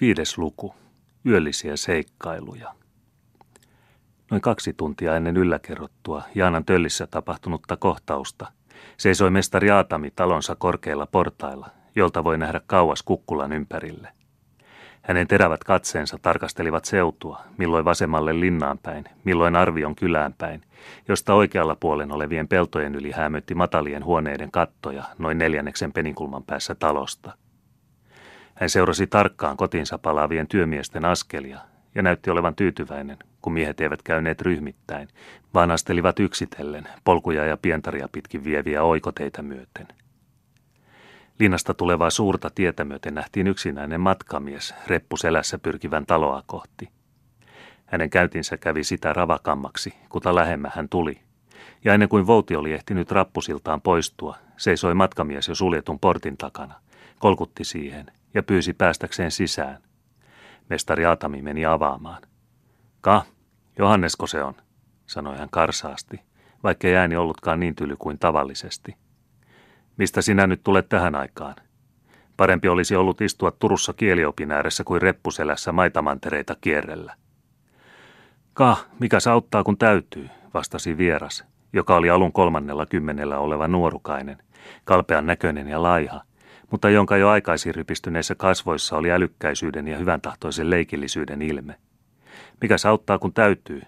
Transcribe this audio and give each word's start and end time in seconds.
Viides 0.00 0.38
luku. 0.38 0.74
Yöllisiä 1.26 1.76
seikkailuja. 1.76 2.74
Noin 4.30 4.42
kaksi 4.42 4.72
tuntia 4.72 5.16
ennen 5.16 5.36
ylläkerrottua 5.36 6.22
Jaanan 6.34 6.64
töllissä 6.64 7.06
tapahtunutta 7.06 7.76
kohtausta 7.76 8.52
seisoi 8.96 9.30
mestari 9.30 9.70
Aatami 9.70 10.10
talonsa 10.10 10.54
korkeilla 10.54 11.06
portailla, 11.06 11.68
jolta 11.94 12.24
voi 12.24 12.38
nähdä 12.38 12.60
kauas 12.66 13.02
kukkulan 13.02 13.52
ympärille. 13.52 14.08
Hänen 15.02 15.28
terävät 15.28 15.64
katseensa 15.64 16.18
tarkastelivat 16.22 16.84
seutua, 16.84 17.40
milloin 17.58 17.84
vasemmalle 17.84 18.40
linnaan 18.40 18.78
päin, 18.78 19.04
milloin 19.24 19.56
arvion 19.56 19.96
kylään 19.96 20.34
päin, 20.38 20.62
josta 21.08 21.34
oikealla 21.34 21.76
puolen 21.76 22.12
olevien 22.12 22.48
peltojen 22.48 22.94
yli 22.94 23.10
hämötti 23.10 23.54
matalien 23.54 24.04
huoneiden 24.04 24.50
kattoja 24.50 25.04
noin 25.18 25.38
neljänneksen 25.38 25.92
peninkulman 25.92 26.42
päässä 26.42 26.74
talosta– 26.74 27.32
hän 28.56 28.70
seurasi 28.70 29.06
tarkkaan 29.06 29.56
kotinsa 29.56 29.98
palaavien 29.98 30.48
työmiesten 30.48 31.04
askelia 31.04 31.60
ja 31.94 32.02
näytti 32.02 32.30
olevan 32.30 32.54
tyytyväinen, 32.54 33.16
kun 33.42 33.52
miehet 33.52 33.80
eivät 33.80 34.02
käyneet 34.02 34.42
ryhmittäin, 34.42 35.08
vaan 35.54 35.70
astelivat 35.70 36.20
yksitellen 36.20 36.88
polkuja 37.04 37.44
ja 37.44 37.56
pientaria 37.56 38.08
pitkin 38.12 38.44
vieviä 38.44 38.82
oikoteita 38.82 39.42
myöten. 39.42 39.88
Linnasta 41.38 41.74
tulevaa 41.74 42.10
suurta 42.10 42.50
tietä 42.50 42.84
myöten 42.84 43.14
nähtiin 43.14 43.46
yksinäinen 43.46 44.00
matkamies 44.00 44.74
reppu 44.86 45.16
selässä 45.16 45.58
pyrkivän 45.58 46.06
taloa 46.06 46.42
kohti. 46.46 46.88
Hänen 47.86 48.10
käyntinsä 48.10 48.56
kävi 48.56 48.84
sitä 48.84 49.12
ravakammaksi, 49.12 49.94
kuta 50.08 50.34
lähemmä 50.34 50.70
hän 50.74 50.88
tuli. 50.88 51.20
Ja 51.84 51.94
ennen 51.94 52.08
kuin 52.08 52.26
Vouti 52.26 52.56
oli 52.56 52.72
ehtinyt 52.72 53.10
rappusiltaan 53.10 53.80
poistua, 53.80 54.36
seisoi 54.56 54.94
matkamies 54.94 55.48
jo 55.48 55.54
suljetun 55.54 55.98
portin 55.98 56.36
takana, 56.36 56.74
kolkutti 57.18 57.64
siihen 57.64 58.06
ja 58.36 58.42
pyysi 58.42 58.72
päästäkseen 58.72 59.30
sisään. 59.30 59.78
Mestari 60.70 61.06
Atami 61.06 61.42
meni 61.42 61.66
avaamaan. 61.66 62.22
Ka, 63.00 63.22
Johannesko 63.78 64.26
se 64.26 64.42
on, 64.42 64.54
sanoi 65.06 65.38
hän 65.38 65.48
karsaasti, 65.50 66.20
vaikkei 66.62 66.96
ääni 66.96 67.16
ollutkaan 67.16 67.60
niin 67.60 67.74
tyly 67.74 67.96
kuin 67.98 68.18
tavallisesti. 68.18 68.96
Mistä 69.96 70.22
sinä 70.22 70.46
nyt 70.46 70.60
tulet 70.64 70.88
tähän 70.88 71.14
aikaan? 71.14 71.54
Parempi 72.36 72.68
olisi 72.68 72.96
ollut 72.96 73.20
istua 73.20 73.50
Turussa 73.50 73.92
kieliopin 73.92 74.52
ääressä 74.52 74.84
kuin 74.84 75.02
reppuselässä 75.02 75.72
maitamantereita 75.72 76.56
kierrellä. 76.60 77.14
Ka, 78.52 78.76
mikä 79.00 79.18
auttaa 79.30 79.64
kun 79.64 79.78
täytyy, 79.78 80.28
vastasi 80.54 80.98
vieras, 80.98 81.44
joka 81.72 81.96
oli 81.96 82.10
alun 82.10 82.32
kolmannella 82.32 82.86
kymmenellä 82.86 83.38
oleva 83.38 83.68
nuorukainen, 83.68 84.38
kalpean 84.84 85.26
näköinen 85.26 85.68
ja 85.68 85.82
laiha– 85.82 86.20
mutta 86.70 86.90
jonka 86.90 87.16
jo 87.16 87.28
aikaisin 87.28 87.74
rypistyneissä 87.74 88.34
kasvoissa 88.34 88.96
oli 88.96 89.12
älykkäisyyden 89.12 89.88
ja 89.88 89.98
hyvän 89.98 90.20
tahtoisen 90.20 90.70
leikillisyyden 90.70 91.42
ilme. 91.42 91.74
Mikä 92.60 92.76
auttaa 92.88 93.18
kun 93.18 93.32
täytyy? 93.32 93.82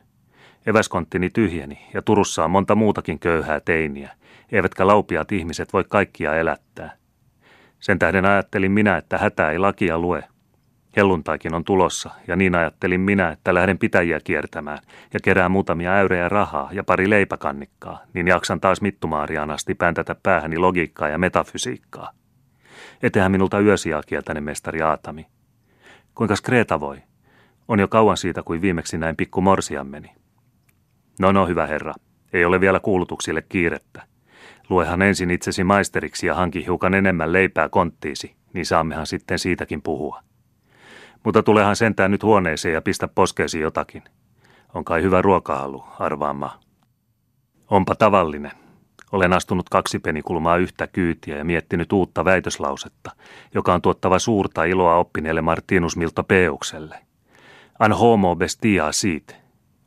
Eväskonttini 0.67 1.31
tyhjeni 1.31 1.87
ja 1.95 2.03
Turussa 2.03 2.45
on 2.45 2.51
monta 2.51 2.75
muutakin 2.75 3.19
köyhää 3.19 3.61
teiniä, 3.61 4.11
eivätkä 4.53 4.87
laupiaat 4.87 5.33
ihmiset 5.33 5.73
voi 5.73 5.85
kaikkia 5.89 6.35
elättää. 6.35 6.97
Sen 7.81 7.99
tähden 7.99 8.25
ajattelin 8.25 8.73
minä, 8.73 8.97
että 8.97 9.19
hätä 9.19 9.51
ei 9.51 9.59
lakia 9.59 9.99
lue. 9.99 10.25
Helluntaikin 10.97 11.55
on 11.55 11.65
tulossa, 11.65 12.11
ja 12.27 12.37
niin 12.37 12.55
ajattelin 12.55 13.01
minä, 13.01 13.29
että 13.29 13.55
lähden 13.55 13.79
pitäjiä 13.79 14.21
kiertämään 14.25 14.79
ja 15.15 15.21
kerään 15.23 15.51
muutamia 15.51 15.93
äyrejä 15.93 16.29
rahaa 16.29 16.69
ja 16.73 16.85
pari 16.85 17.11
leipäkannikkaa, 17.11 18.03
niin 18.15 18.29
jaksan 18.29 18.61
taas 18.61 18.81
mittumaariaan 18.81 19.51
asti 19.51 19.75
päntätä 19.75 20.17
päähäni 20.23 20.59
logiikkaa 20.59 21.09
ja 21.09 21.19
metafysiikkaa. 21.19 22.18
Etehän 23.03 23.33
minulta 23.33 23.61
yösiaa 23.61 24.03
kieltäinen 24.07 24.45
mestari 24.45 24.83
Aatami. 24.83 25.27
Kuinka 26.15 26.35
Kreta 26.43 26.81
voi? 26.81 27.03
On 27.69 27.81
jo 27.81 27.89
kauan 27.89 28.17
siitä, 28.17 28.43
kuin 28.43 28.63
viimeksi 28.63 28.99
näin 28.99 29.17
pikku 29.17 29.41
morsiammeni. 29.41 30.15
No 31.19 31.33
no, 31.33 31.47
hyvä 31.47 31.67
herra. 31.67 31.95
Ei 32.33 32.45
ole 32.45 32.61
vielä 32.61 32.81
kuulutuksille 32.81 33.43
kiirettä. 33.43 34.03
Luehan 34.69 35.03
ensin 35.03 35.31
itsesi 35.31 35.65
maisteriksi 35.65 36.27
ja 36.27 36.35
hanki 36.35 36.65
hiukan 36.65 36.95
enemmän 36.95 37.33
leipää 37.33 37.69
konttiisi, 37.69 38.35
niin 38.53 38.67
saammehan 38.67 39.07
sitten 39.07 39.39
siitäkin 39.39 39.83
puhua. 39.83 40.23
Mutta 41.25 41.43
tulehan 41.43 41.77
sentään 41.77 42.11
nyt 42.11 42.23
huoneeseen 42.23 42.75
ja 42.75 42.83
pistä 42.83 43.09
poskeesi 43.09 43.61
jotakin. 43.61 44.03
On 44.75 44.85
kai 44.85 45.03
hyvä 45.03 45.23
ruokahalu, 45.23 45.85
arvaama. 45.99 46.61
Onpa 47.71 47.95
tavallinen, 47.95 48.53
olen 49.13 49.33
astunut 49.33 49.69
kaksi 49.69 49.99
penikulmaa 49.99 50.57
yhtä 50.57 50.87
kyytiä 50.87 51.37
ja 51.37 51.45
miettinyt 51.45 51.93
uutta 51.93 52.25
väitöslausetta, 52.25 53.11
joka 53.55 53.75
on 53.75 53.83
tuottava 53.83 54.19
suurta 54.19 54.65
iloa 54.65 54.97
oppineelle 54.97 55.41
Martinus 55.41 55.97
Milto 55.97 56.23
Peukselle. 56.23 56.99
An 57.79 57.93
homo 57.93 58.37
bestia 58.37 58.93
sit. 58.93 59.37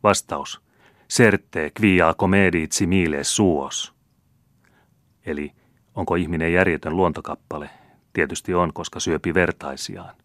Vastaus. 0.03 0.61
Serte 1.07 1.71
quia 1.81 2.13
comedit 2.17 2.71
similes 2.71 3.35
suos. 3.35 3.93
Eli 5.25 5.51
onko 5.95 6.15
ihminen 6.15 6.53
järjetön 6.53 6.95
luontokappale? 6.95 7.69
Tietysti 8.13 8.53
on, 8.53 8.73
koska 8.73 8.99
syöpi 8.99 9.33
vertaisiaan. 9.33 10.15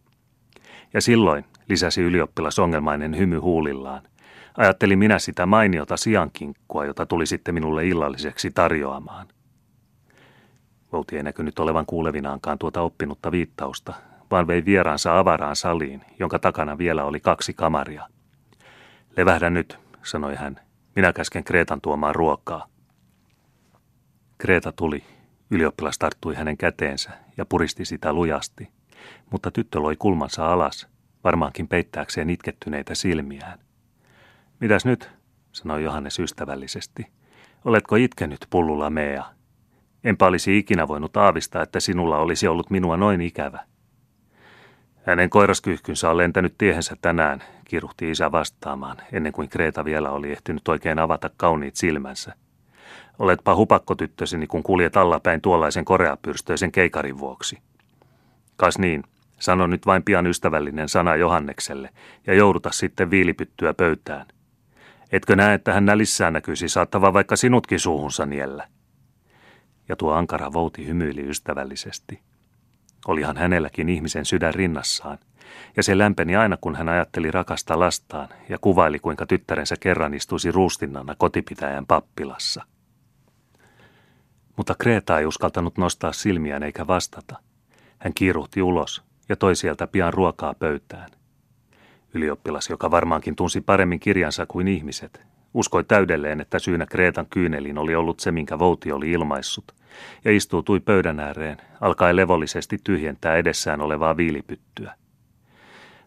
Ja 0.94 1.00
silloin, 1.00 1.44
lisäsi 1.68 2.02
ylioppilas 2.02 2.58
ongelmainen 2.58 3.18
hymy 3.18 3.38
huulillaan, 3.38 4.02
Ajattelin 4.56 4.98
minä 4.98 5.18
sitä 5.18 5.46
mainiota 5.46 5.96
siankinkkua, 5.96 6.84
jota 6.84 7.06
tuli 7.06 7.26
sitten 7.26 7.54
minulle 7.54 7.86
illalliseksi 7.86 8.50
tarjoamaan. 8.50 9.26
Vouti 10.92 11.16
ei 11.16 11.22
näkynyt 11.22 11.58
olevan 11.58 11.86
kuulevinaankaan 11.86 12.58
tuota 12.58 12.80
oppinutta 12.80 13.32
viittausta, 13.32 13.94
vaan 14.30 14.46
vei 14.46 14.64
vieraansa 14.64 15.18
avaraan 15.18 15.56
saliin, 15.56 16.02
jonka 16.18 16.38
takana 16.38 16.78
vielä 16.78 17.04
oli 17.04 17.20
kaksi 17.20 17.54
kamaria. 17.54 18.08
Levähdä 19.16 19.50
nyt, 19.50 19.78
sanoi 20.02 20.34
hän. 20.34 20.60
Minä 20.96 21.12
käsken 21.12 21.44
Kreetan 21.44 21.80
tuomaan 21.80 22.14
ruokaa. 22.14 22.66
Kreeta 24.38 24.72
tuli. 24.72 25.04
Ylioppilas 25.50 25.98
tarttui 25.98 26.34
hänen 26.34 26.56
käteensä 26.56 27.10
ja 27.36 27.46
puristi 27.46 27.84
sitä 27.84 28.12
lujasti, 28.12 28.68
mutta 29.30 29.50
tyttö 29.50 29.80
loi 29.80 29.96
kulmansa 29.98 30.52
alas, 30.52 30.88
varmaankin 31.24 31.68
peittääkseen 31.68 32.30
itkettyneitä 32.30 32.94
silmiään. 32.94 33.65
Mitäs 34.60 34.84
nyt, 34.84 35.10
sanoi 35.52 35.84
Johannes 35.84 36.18
ystävällisesti. 36.18 37.06
Oletko 37.64 37.96
itkenyt, 37.96 38.46
pullulla 38.50 38.90
Mea? 38.90 39.24
Enpä 40.04 40.26
olisi 40.26 40.58
ikinä 40.58 40.88
voinut 40.88 41.16
aavistaa, 41.16 41.62
että 41.62 41.80
sinulla 41.80 42.18
olisi 42.18 42.48
ollut 42.48 42.70
minua 42.70 42.96
noin 42.96 43.20
ikävä. 43.20 43.64
Hänen 45.06 45.30
koiraskyhkynsä 45.30 46.10
on 46.10 46.16
lentänyt 46.16 46.54
tiehensä 46.58 46.96
tänään, 47.02 47.42
kiruhti 47.64 48.10
isä 48.10 48.32
vastaamaan, 48.32 48.96
ennen 49.12 49.32
kuin 49.32 49.48
Kreeta 49.48 49.84
vielä 49.84 50.10
oli 50.10 50.32
ehtinyt 50.32 50.68
oikein 50.68 50.98
avata 50.98 51.30
kauniit 51.36 51.76
silmänsä. 51.76 52.34
Oletpa 53.18 53.54
hupakkotyttöseni, 53.56 54.46
kun 54.46 54.62
kuljet 54.62 54.96
allapäin 54.96 55.40
tuollaisen 55.40 55.84
koreapyrstöisen 55.84 56.72
keikarin 56.72 57.18
vuoksi. 57.18 57.58
Kas 58.56 58.78
niin, 58.78 59.02
sano 59.40 59.66
nyt 59.66 59.86
vain 59.86 60.02
pian 60.02 60.26
ystävällinen 60.26 60.88
sana 60.88 61.16
Johannekselle 61.16 61.90
ja 62.26 62.34
jouduta 62.34 62.70
sitten 62.72 63.10
viilipyttyä 63.10 63.74
pöytään. 63.74 64.26
Etkö 65.12 65.36
näe, 65.36 65.54
että 65.54 65.72
hän 65.72 65.86
nälissään 65.86 66.32
näkyisi 66.32 66.68
saattava 66.68 67.12
vaikka 67.12 67.36
sinutkin 67.36 67.80
suuhunsa 67.80 68.26
niellä? 68.26 68.68
Ja 69.88 69.96
tuo 69.96 70.12
ankara 70.12 70.52
vouti 70.52 70.86
hymyili 70.86 71.28
ystävällisesti. 71.28 72.20
Olihan 73.08 73.36
hänelläkin 73.36 73.88
ihmisen 73.88 74.24
sydän 74.24 74.54
rinnassaan, 74.54 75.18
ja 75.76 75.82
se 75.82 75.98
lämpeni 75.98 76.36
aina, 76.36 76.56
kun 76.60 76.76
hän 76.76 76.88
ajatteli 76.88 77.30
rakasta 77.30 77.78
lastaan 77.78 78.28
ja 78.48 78.58
kuvaili, 78.58 78.98
kuinka 78.98 79.26
tyttärensä 79.26 79.76
kerran 79.80 80.14
istuisi 80.14 80.52
ruustinnana 80.52 81.14
kotipitäjän 81.18 81.86
pappilassa. 81.86 82.62
Mutta 84.56 84.74
Kreeta 84.78 85.18
ei 85.18 85.26
uskaltanut 85.26 85.78
nostaa 85.78 86.12
silmiään 86.12 86.62
eikä 86.62 86.86
vastata. 86.86 87.36
Hän 87.98 88.14
kiiruhti 88.14 88.62
ulos 88.62 89.02
ja 89.28 89.36
toi 89.36 89.56
sieltä 89.56 89.86
pian 89.86 90.14
ruokaa 90.14 90.54
pöytään. 90.54 91.10
Ylioppilas, 92.16 92.70
joka 92.70 92.90
varmaankin 92.90 93.36
tunsi 93.36 93.60
paremmin 93.60 94.00
kirjansa 94.00 94.46
kuin 94.46 94.68
ihmiset, 94.68 95.20
uskoi 95.54 95.84
täydelleen, 95.84 96.40
että 96.40 96.58
syynä 96.58 96.86
Kreetan 96.86 97.26
kyyneliin 97.30 97.78
oli 97.78 97.94
ollut 97.94 98.20
se, 98.20 98.32
minkä 98.32 98.58
Vouti 98.58 98.92
oli 98.92 99.12
ilmaissut, 99.12 99.74
ja 100.24 100.36
istuutui 100.36 100.80
pöydän 100.80 101.20
ääreen, 101.20 101.56
alkai 101.80 102.16
levollisesti 102.16 102.78
tyhjentää 102.84 103.36
edessään 103.36 103.80
olevaa 103.80 104.16
viilipyttyä. 104.16 104.94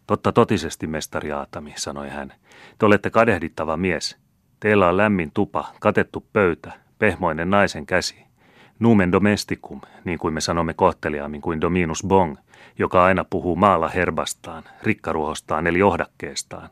Totta 0.08 0.32
totisesti, 0.32 0.88
mestari 0.88 1.32
Aatami, 1.32 1.74
sanoi 1.78 2.10
hän. 2.10 2.34
Te 2.80 2.86
olette 2.86 3.10
kadehdittava 3.10 3.78
mies. 3.78 4.18
Teillä 4.60 4.90
on 4.90 4.98
lämmin 4.98 5.32
tupa, 5.34 5.74
katettu 5.80 6.26
pöytä, 6.34 6.72
pehmoinen 7.00 7.50
naisen 7.50 7.86
käsi. 7.86 8.29
Numen 8.80 9.12
domesticum, 9.12 9.82
niin 10.06 10.20
kuin 10.20 10.34
me 10.34 10.42
sanomme 10.42 10.74
kohteliaammin 10.74 11.42
kuin 11.42 11.62
dominus 11.62 12.04
bong, 12.08 12.36
joka 12.78 13.04
aina 13.04 13.26
puhuu 13.30 13.56
maalla 13.56 13.88
herbastaan, 13.88 14.64
rikkaruohostaan 14.84 15.68
eli 15.68 15.82
ohdakkeestaan. 15.82 16.70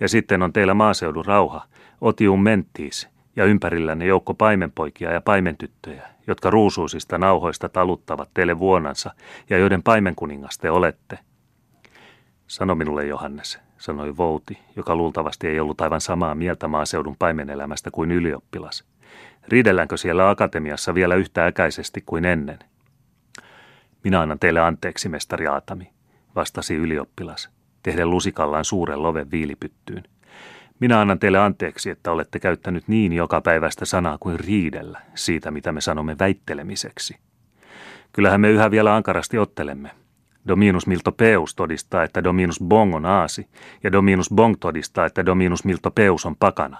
Ja 0.00 0.08
sitten 0.08 0.42
on 0.42 0.52
teillä 0.52 0.74
maaseudun 0.74 1.24
rauha, 1.24 1.64
otium 2.00 2.42
mentis, 2.42 3.08
ja 3.36 3.44
ympärillänne 3.44 4.06
joukko 4.06 4.34
paimenpoikia 4.34 5.12
ja 5.12 5.20
paimentyttöjä, 5.20 6.08
jotka 6.26 6.50
ruusuisista 6.50 7.18
nauhoista 7.18 7.68
taluttavat 7.68 8.30
teille 8.34 8.58
vuonansa 8.58 9.10
ja 9.50 9.58
joiden 9.58 9.82
paimenkuningas 9.82 10.58
te 10.58 10.70
olette. 10.70 11.18
Sano 12.46 12.74
minulle, 12.74 13.06
Johannes, 13.06 13.58
sanoi 13.78 14.16
Vouti, 14.16 14.58
joka 14.76 14.96
luultavasti 14.96 15.48
ei 15.48 15.60
ollut 15.60 15.80
aivan 15.80 16.00
samaa 16.00 16.34
mieltä 16.34 16.68
maaseudun 16.68 17.16
paimenelämästä 17.18 17.90
kuin 17.90 18.10
ylioppilas. 18.10 18.84
Riidelläänkö 19.48 19.96
siellä 19.96 20.30
akatemiassa 20.30 20.94
vielä 20.94 21.14
yhtä 21.14 21.46
äkäisesti 21.46 22.02
kuin 22.06 22.24
ennen? 22.24 22.58
Minä 24.04 24.20
annan 24.20 24.38
teille 24.38 24.60
anteeksi, 24.60 25.08
mestari 25.08 25.46
Aatami, 25.46 25.90
vastasi 26.36 26.74
ylioppilas, 26.74 27.50
tehden 27.82 28.10
lusikallaan 28.10 28.64
suuren 28.64 29.02
loven 29.02 29.30
viilipyttyyn. 29.30 30.04
Minä 30.80 31.00
annan 31.00 31.18
teille 31.18 31.38
anteeksi, 31.38 31.90
että 31.90 32.12
olette 32.12 32.38
käyttänyt 32.38 32.88
niin 32.88 33.12
joka 33.12 33.40
päivästä 33.40 33.84
sanaa 33.84 34.18
kuin 34.20 34.40
riidellä 34.40 35.00
siitä, 35.14 35.50
mitä 35.50 35.72
me 35.72 35.80
sanomme 35.80 36.16
väittelemiseksi. 36.18 37.16
Kyllähän 38.12 38.40
me 38.40 38.50
yhä 38.50 38.70
vielä 38.70 38.94
ankarasti 38.94 39.38
ottelemme. 39.38 39.90
Dominus 40.48 40.86
Miltopeus 40.86 41.54
todistaa, 41.54 42.02
että 42.04 42.24
Dominus 42.24 42.60
Bong 42.64 42.94
on 42.94 43.06
aasi, 43.06 43.48
ja 43.84 43.92
Dominus 43.92 44.30
Bong 44.34 44.54
todistaa, 44.60 45.06
että 45.06 45.26
Dominus 45.26 45.64
Miltopeus 45.64 46.26
on 46.26 46.36
pakana. 46.36 46.78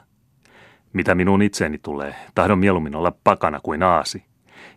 Mitä 0.93 1.15
minun 1.15 1.43
itseeni 1.43 1.79
tulee, 1.79 2.15
tahdon 2.35 2.59
mieluummin 2.59 2.97
olla 2.97 3.13
pakana 3.25 3.61
kuin 3.63 3.83
aasi. 3.83 4.25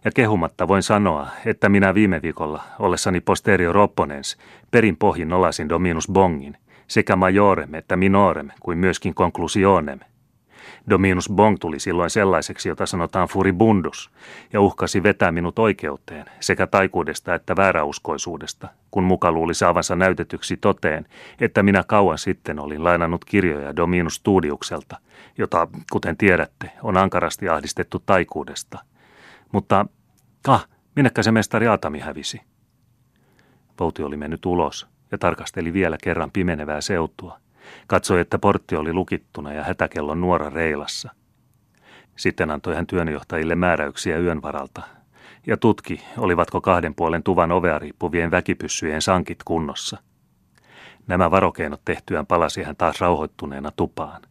Ja 0.06 0.12
kehumatta 0.12 0.68
voin 0.68 0.84
sanoa, 0.84 1.28
että 1.46 1.70
minä 1.70 1.94
viime 1.94 2.22
viikolla, 2.22 2.64
ollessani 2.80 3.22
posterior 3.22 3.78
opponens, 3.78 4.38
perin 4.72 4.98
pohjin 4.98 5.30
nolasin 5.30 5.70
Dominus 5.70 6.08
Bongin, 6.12 6.58
sekä 6.88 7.16
majorem 7.16 7.74
että 7.74 7.96
minorem 7.96 8.50
kuin 8.60 8.78
myöskin 8.78 9.16
conclusionem. 9.16 10.00
Dominus 10.90 11.30
Bong 11.30 11.58
tuli 11.60 11.80
silloin 11.80 12.10
sellaiseksi, 12.10 12.70
jota 12.70 12.86
sanotaan 12.86 13.28
furibundus, 13.28 14.12
ja 14.54 14.62
uhkasi 14.62 15.04
vetää 15.04 15.32
minut 15.32 15.60
oikeuteen 15.60 16.26
sekä 16.40 16.68
taikuudesta 16.68 17.36
että 17.36 17.56
vääräuskoisuudesta, 17.56 18.68
kun 18.92 19.04
muka 19.04 19.32
luuli 19.32 19.54
saavansa 19.54 19.96
näytetyksi 19.96 20.58
toteen, 20.58 21.06
että 21.40 21.64
minä 21.64 21.84
kauan 21.88 22.18
sitten 22.18 22.60
olin 22.60 22.84
lainannut 22.84 23.26
kirjoja 23.26 23.76
Dominus 23.76 24.16
Studiukselta, 24.16 24.98
jota, 25.38 25.68
kuten 25.92 26.18
tiedätte, 26.18 26.72
on 26.84 26.98
ankarasti 26.98 27.50
ahdistettu 27.50 28.04
taikuudesta. 28.06 28.80
Mutta, 29.52 29.86
kah, 30.42 30.68
minnekä 30.96 31.24
se 31.24 31.32
mestari 31.32 31.68
Atami 31.68 32.00
hävisi? 32.00 32.42
Pouti 33.78 34.04
oli 34.04 34.18
mennyt 34.18 34.46
ulos 34.46 34.88
ja 35.12 35.18
tarkasteli 35.18 35.74
vielä 35.74 35.98
kerran 36.04 36.32
pimenevää 36.32 36.82
seutua– 36.82 37.38
Katsoi, 37.88 38.20
että 38.20 38.40
portti 38.40 38.76
oli 38.76 38.94
lukittuna 38.94 39.54
ja 39.54 39.64
hätäkellon 39.64 40.22
nuora 40.22 40.50
reilassa. 40.50 41.10
Sitten 42.16 42.52
antoi 42.52 42.76
hän 42.76 42.88
työnjohtajille 42.88 43.56
määräyksiä 43.56 44.18
yön 44.18 44.42
varalta 44.42 44.82
ja 45.48 45.58
tutki, 45.58 46.04
olivatko 46.18 46.62
kahden 46.62 46.96
puolen 46.96 47.24
tuvan 47.24 47.52
ovea 47.52 47.80
riippuvien 47.80 48.32
väkipyssyjen 48.32 49.02
sankit 49.02 49.44
kunnossa. 49.46 49.98
Nämä 51.08 51.32
varokeinot 51.32 51.82
tehtyään 51.86 52.26
palasi 52.26 52.64
hän 52.64 52.76
taas 52.76 53.02
rauhoittuneena 53.02 53.72
tupaan. 53.76 54.22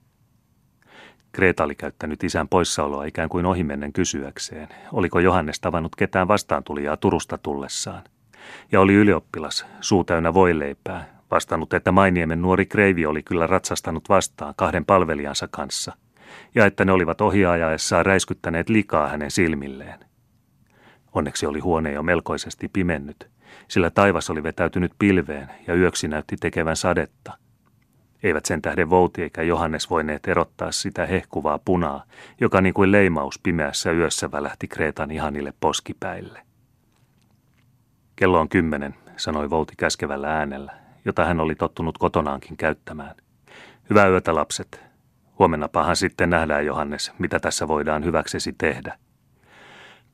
Kreta 1.32 1.64
oli 1.64 1.74
käyttänyt 1.74 2.24
isän 2.24 2.48
poissaoloa 2.48 3.04
ikään 3.04 3.28
kuin 3.28 3.46
ohimennen 3.46 3.92
kysyäkseen, 3.92 4.68
oliko 4.92 5.20
Johannes 5.20 5.60
tavannut 5.60 5.96
ketään 5.96 6.28
vastaantulijaa 6.28 6.96
Turusta 6.96 7.38
tullessaan. 7.38 8.02
Ja 8.72 8.80
oli 8.80 8.94
ylioppilas, 8.94 9.66
suu 9.80 10.04
täynnä 10.04 10.34
voileipää, 10.34 11.19
Vastannut, 11.30 11.72
että 11.72 11.92
Mainiemen 11.92 12.42
nuori 12.42 12.66
Kreivi 12.66 13.06
oli 13.06 13.22
kyllä 13.22 13.46
ratsastanut 13.46 14.08
vastaan 14.08 14.54
kahden 14.56 14.84
palvelijansa 14.84 15.48
kanssa, 15.50 15.92
ja 16.54 16.66
että 16.66 16.84
ne 16.84 16.92
olivat 16.92 17.20
ohiajaessaan 17.20 18.06
räiskyttäneet 18.06 18.68
likaa 18.68 19.08
hänen 19.08 19.30
silmilleen. 19.30 20.00
Onneksi 21.12 21.46
oli 21.46 21.60
huone 21.60 21.92
jo 21.92 22.02
melkoisesti 22.02 22.68
pimennyt, 22.68 23.30
sillä 23.68 23.90
taivas 23.90 24.30
oli 24.30 24.42
vetäytynyt 24.42 24.92
pilveen 24.98 25.48
ja 25.66 25.74
yöksi 25.74 26.08
näytti 26.08 26.36
tekevän 26.36 26.76
sadetta. 26.76 27.32
Eivät 28.22 28.46
sen 28.46 28.62
tähden 28.62 28.90
Vouti 28.90 29.22
eikä 29.22 29.42
Johannes 29.42 29.90
voineet 29.90 30.28
erottaa 30.28 30.72
sitä 30.72 31.06
hehkuvaa 31.06 31.58
punaa, 31.58 32.04
joka 32.40 32.60
niin 32.60 32.74
kuin 32.74 32.92
leimaus 32.92 33.38
pimeässä 33.42 33.92
yössä 33.92 34.32
välähti 34.32 34.68
Kreetan 34.68 35.10
ihanille 35.10 35.52
poskipäille. 35.60 36.42
Kello 38.16 38.40
on 38.40 38.48
kymmenen, 38.48 38.94
sanoi 39.16 39.50
Vouti 39.50 39.74
käskevällä 39.78 40.38
äänellä 40.38 40.89
jota 41.04 41.24
hän 41.24 41.40
oli 41.40 41.54
tottunut 41.54 41.98
kotonaankin 41.98 42.56
käyttämään. 42.56 43.14
Hyvää 43.90 44.08
yötä 44.08 44.34
lapset. 44.34 44.80
Huomennapahan 45.38 45.96
sitten 45.96 46.30
nähdään, 46.30 46.66
Johannes, 46.66 47.12
mitä 47.18 47.40
tässä 47.40 47.68
voidaan 47.68 48.04
hyväksesi 48.04 48.54
tehdä. 48.58 48.98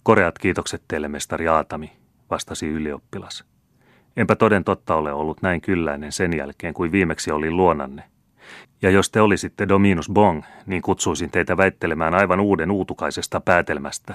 Koreat 0.03 0.39
kiitokset 0.39 0.83
teille, 0.89 1.09
mestari 1.09 1.49
Aatami, 1.49 1.93
vastasi 2.31 2.69
ylioppilas. 2.69 3.45
Enpä 4.17 4.37
toden 4.37 4.65
totta 4.65 4.95
ole 4.95 5.13
ollut 5.13 5.43
näin 5.43 5.61
kylläinen 5.61 6.13
sen 6.13 6.37
jälkeen, 6.37 6.75
kuin 6.75 6.93
viimeksi 6.93 7.31
oli 7.33 7.51
luonanne. 7.51 8.03
Ja 8.83 8.91
jos 8.91 9.11
te 9.11 9.21
olisitte 9.21 9.69
Dominus 9.69 10.11
Bong, 10.11 10.43
niin 10.67 10.83
kutsuisin 10.83 11.31
teitä 11.31 11.57
väittelemään 11.57 12.15
aivan 12.15 12.41
uuden 12.41 12.71
uutukaisesta 12.71 13.41
päätelmästä. 13.41 14.15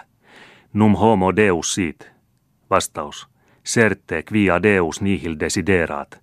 Num 0.74 0.96
homo 0.96 1.36
deus 1.36 1.76
sit. 1.76 2.12
Vastaus. 2.70 3.28
Certe 3.66 4.24
quia 4.32 4.64
deus 4.64 5.02
nihil 5.02 5.36
desideraat 5.40 6.22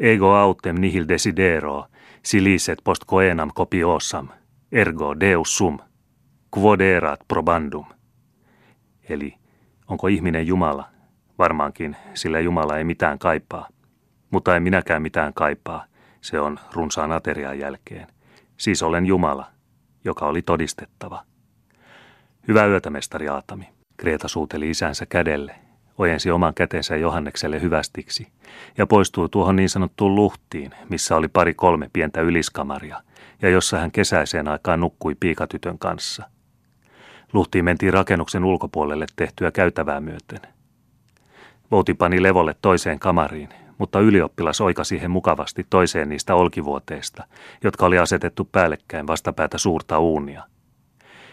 ego 0.00 0.34
autem 0.34 0.76
nihil 0.76 1.08
desidero, 1.08 1.86
siliset 2.22 2.78
post 2.84 3.04
coenam 3.06 3.50
copiosam, 3.52 4.28
ergo 4.72 5.20
deus 5.20 5.56
sum, 5.56 5.78
quod 6.58 6.80
erat 6.80 7.20
probandum. 7.28 7.86
Eli 9.08 9.34
onko 9.88 10.08
ihminen 10.08 10.46
Jumala? 10.46 10.88
Varmaankin, 11.38 11.96
sillä 12.14 12.40
Jumala 12.40 12.78
ei 12.78 12.84
mitään 12.84 13.18
kaipaa. 13.18 13.68
Mutta 14.30 14.56
en 14.56 14.62
minäkään 14.62 15.02
mitään 15.02 15.34
kaipaa, 15.34 15.84
se 16.20 16.40
on 16.40 16.58
runsaan 16.72 17.12
aterian 17.12 17.58
jälkeen. 17.58 18.06
Siis 18.56 18.82
olen 18.82 19.06
Jumala, 19.06 19.46
joka 20.04 20.26
oli 20.26 20.42
todistettava. 20.42 21.24
Hyvää 22.48 22.66
yötä, 22.66 22.90
mestari 22.90 23.28
Aatami. 23.28 23.68
Kreeta 23.96 24.28
suuteli 24.28 24.70
isänsä 24.70 25.06
kädelle 25.06 25.67
ojensi 25.98 26.30
oman 26.30 26.54
kätensä 26.54 26.96
Johannekselle 26.96 27.60
hyvästiksi 27.60 28.28
ja 28.78 28.86
poistui 28.86 29.28
tuohon 29.28 29.56
niin 29.56 29.68
sanottuun 29.68 30.14
luhtiin, 30.14 30.70
missä 30.88 31.16
oli 31.16 31.28
pari 31.28 31.54
kolme 31.54 31.90
pientä 31.92 32.20
yliskamaria 32.20 33.02
ja 33.42 33.48
jossa 33.48 33.78
hän 33.78 33.90
kesäiseen 33.90 34.48
aikaan 34.48 34.80
nukkui 34.80 35.16
piikatytön 35.20 35.78
kanssa. 35.78 36.30
Luhtiin 37.32 37.64
mentiin 37.64 37.92
rakennuksen 37.92 38.44
ulkopuolelle 38.44 39.06
tehtyä 39.16 39.50
käytävää 39.50 40.00
myöten. 40.00 40.40
Vouti 41.70 41.94
pani 41.94 42.22
levolle 42.22 42.54
toiseen 42.62 42.98
kamariin, 42.98 43.48
mutta 43.78 44.00
ylioppilas 44.00 44.60
oikasi 44.60 44.88
siihen 44.88 45.10
mukavasti 45.10 45.66
toiseen 45.70 46.08
niistä 46.08 46.34
olkivuoteista, 46.34 47.24
jotka 47.64 47.86
oli 47.86 47.98
asetettu 47.98 48.44
päällekkäin 48.52 49.06
vastapäätä 49.06 49.58
suurta 49.58 49.98
uunia– 49.98 50.42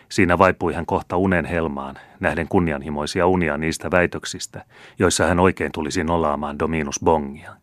Siinä 0.09 0.37
vaipui 0.37 0.73
hän 0.73 0.85
kohta 0.85 1.17
unen 1.17 1.45
helmaan, 1.45 1.95
nähden 2.19 2.47
kunnianhimoisia 2.47 3.27
unia 3.27 3.57
niistä 3.57 3.91
väitöksistä, 3.91 4.65
joissa 4.99 5.25
hän 5.25 5.39
oikein 5.39 5.71
tulisi 5.71 6.03
nolaamaan 6.03 6.59
Dominus 6.59 6.99
Bongia. 7.03 7.55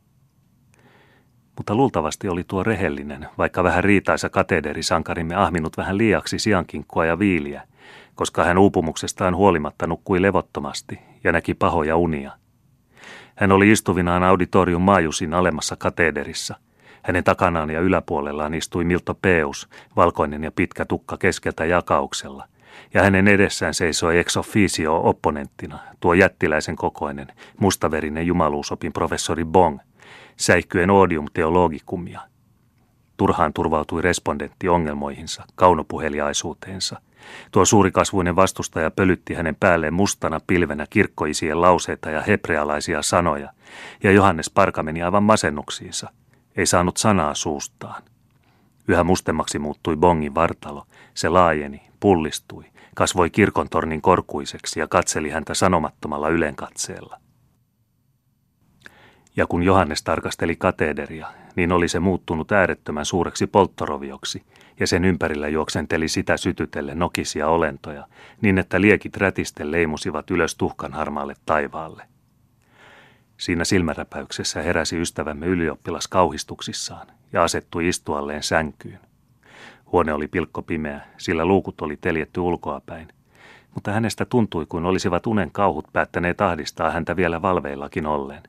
Mutta 1.57 1.75
luultavasti 1.75 2.29
oli 2.29 2.45
tuo 2.45 2.63
rehellinen, 2.63 3.29
vaikka 3.39 3.65
vähän 3.65 3.85
riitaisa 3.85 4.29
katederisankarimme 4.29 5.35
ahminut 5.35 5.77
vähän 5.77 5.99
liiaksi 5.99 6.39
siankinkkua 6.39 7.07
ja 7.07 7.19
viiliä, 7.19 7.63
koska 8.15 8.45
hän 8.45 8.59
uupumuksestaan 8.59 9.37
huolimatta 9.37 9.87
nukkui 9.87 10.23
levottomasti 10.23 10.99
ja 11.25 11.33
näki 11.33 11.55
pahoja 11.55 11.97
unia. 11.97 12.33
Hän 13.35 13.53
oli 13.53 13.71
istuvinaan 13.71 14.23
auditorium 14.23 14.83
maajusin 14.83 15.35
alemmassa 15.35 15.77
katederissa– 15.77 16.55
hänen 17.03 17.25
takanaan 17.25 17.71
ja 17.71 17.81
yläpuolellaan 17.81 18.55
istui 18.55 18.85
Milto 18.85 19.15
Peus, 19.15 19.69
valkoinen 19.97 20.45
ja 20.45 20.53
pitkä 20.53 20.85
tukka 20.85 21.17
keskeltä 21.17 21.65
jakauksella, 21.65 22.45
ja 22.95 23.03
hänen 23.03 23.29
edessään 23.29 23.75
seisoi 23.75 24.19
ex 24.19 24.37
officio 24.37 25.01
opponenttina, 25.05 25.79
tuo 26.01 26.15
jättiläisen 26.15 26.77
kokoinen, 26.77 27.27
mustaverinen 27.61 28.27
jumaluusopin 28.27 28.93
professori 28.93 29.45
Bong, 29.45 29.79
säikkyen 30.37 30.91
odium 30.91 31.27
teologicumia. 31.33 32.21
Turhaan 33.17 33.53
turvautui 33.53 34.03
respondentti 34.03 34.69
ongelmoihinsa, 34.69 35.45
kaunopuheliaisuuteensa. 35.55 37.01
Tuo 37.53 37.65
suurikasvuinen 37.65 38.37
vastustaja 38.37 38.91
pölytti 38.91 39.35
hänen 39.35 39.57
päälleen 39.61 39.95
mustana 39.95 40.41
pilvenä 40.47 40.87
kirkkoisien 40.91 41.61
lauseita 41.61 42.11
ja 42.11 42.21
hebrealaisia 42.21 43.03
sanoja, 43.03 43.53
ja 44.03 44.13
Johannes 44.13 44.51
Parka 44.51 44.83
meni 44.83 45.03
aivan 45.03 45.23
masennuksiinsa– 45.23 46.11
ei 46.57 46.67
saanut 46.67 46.97
sanaa 46.97 47.35
suustaan. 47.35 48.03
Yhä 48.89 49.05
mustemmaksi 49.05 49.59
muuttui 49.59 49.97
Bongin 49.97 50.35
vartalo. 50.35 50.87
Se 51.15 51.29
laajeni, 51.29 51.83
pullistui, 52.01 52.65
kasvoi 52.95 53.31
kirkontornin 53.31 54.03
korkuiseksi 54.03 54.81
ja 54.81 54.89
katseli 54.89 55.31
häntä 55.31 55.55
sanomattomalla 55.55 56.29
ylenkatseella. 56.29 57.19
Ja 59.37 59.47
kun 59.47 59.63
Johannes 59.63 60.03
tarkasteli 60.03 60.57
katederia, 60.57 61.27
niin 61.57 61.73
oli 61.73 61.89
se 61.89 62.01
muuttunut 62.01 62.53
äärettömän 62.53 63.05
suureksi 63.05 63.47
polttorovioksi, 63.47 64.43
ja 64.81 64.87
sen 64.87 65.05
ympärillä 65.05 65.49
juoksenteli 65.49 66.09
sitä 66.09 66.37
sytytelle 66.37 66.95
nokisia 66.95 67.49
olentoja, 67.49 68.07
niin 68.41 68.59
että 68.59 68.81
liekit 68.81 69.17
rätisten 69.17 69.71
leimusivat 69.71 70.31
ylös 70.31 70.55
tuhkan 70.55 70.93
harmaalle 70.93 71.35
taivaalle. 71.47 72.12
Siinä 73.43 73.65
silmäräpäyksessä 73.65 74.63
heräsi 74.63 75.01
ystävämme 75.01 75.47
ylioppilas 75.47 76.09
kauhistuksissaan 76.09 77.07
ja 77.33 77.43
asettui 77.43 77.89
istualleen 77.89 78.43
sänkyyn. 78.43 79.01
Huone 79.93 80.13
oli 80.13 80.29
pilkkopimeä, 80.29 81.01
sillä 81.19 81.45
luukut 81.45 81.81
oli 81.81 81.97
teljetty 81.97 82.41
ulkoapäin, 82.41 83.09
mutta 83.75 83.93
hänestä 83.93 84.25
tuntui 84.25 84.67
kuin 84.67 84.85
olisivat 84.85 85.27
unen 85.27 85.51
kauhut 85.51 85.89
päättäneet 85.93 86.41
ahdistaa 86.41 86.91
häntä 86.91 87.17
vielä 87.17 87.43
valveillakin 87.43 88.07
ollen. 88.07 88.43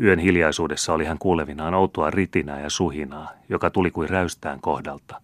Yön 0.00 0.18
hiljaisuudessa 0.18 0.92
oli 0.92 1.04
hän 1.04 1.18
kuulevinaan 1.18 1.74
outoa 1.74 2.10
ritinää 2.10 2.60
ja 2.60 2.70
suhinaa, 2.70 3.30
joka 3.48 3.70
tuli 3.70 3.90
kuin 3.90 4.08
räystään 4.08 4.60
kohdalta. 4.60 5.20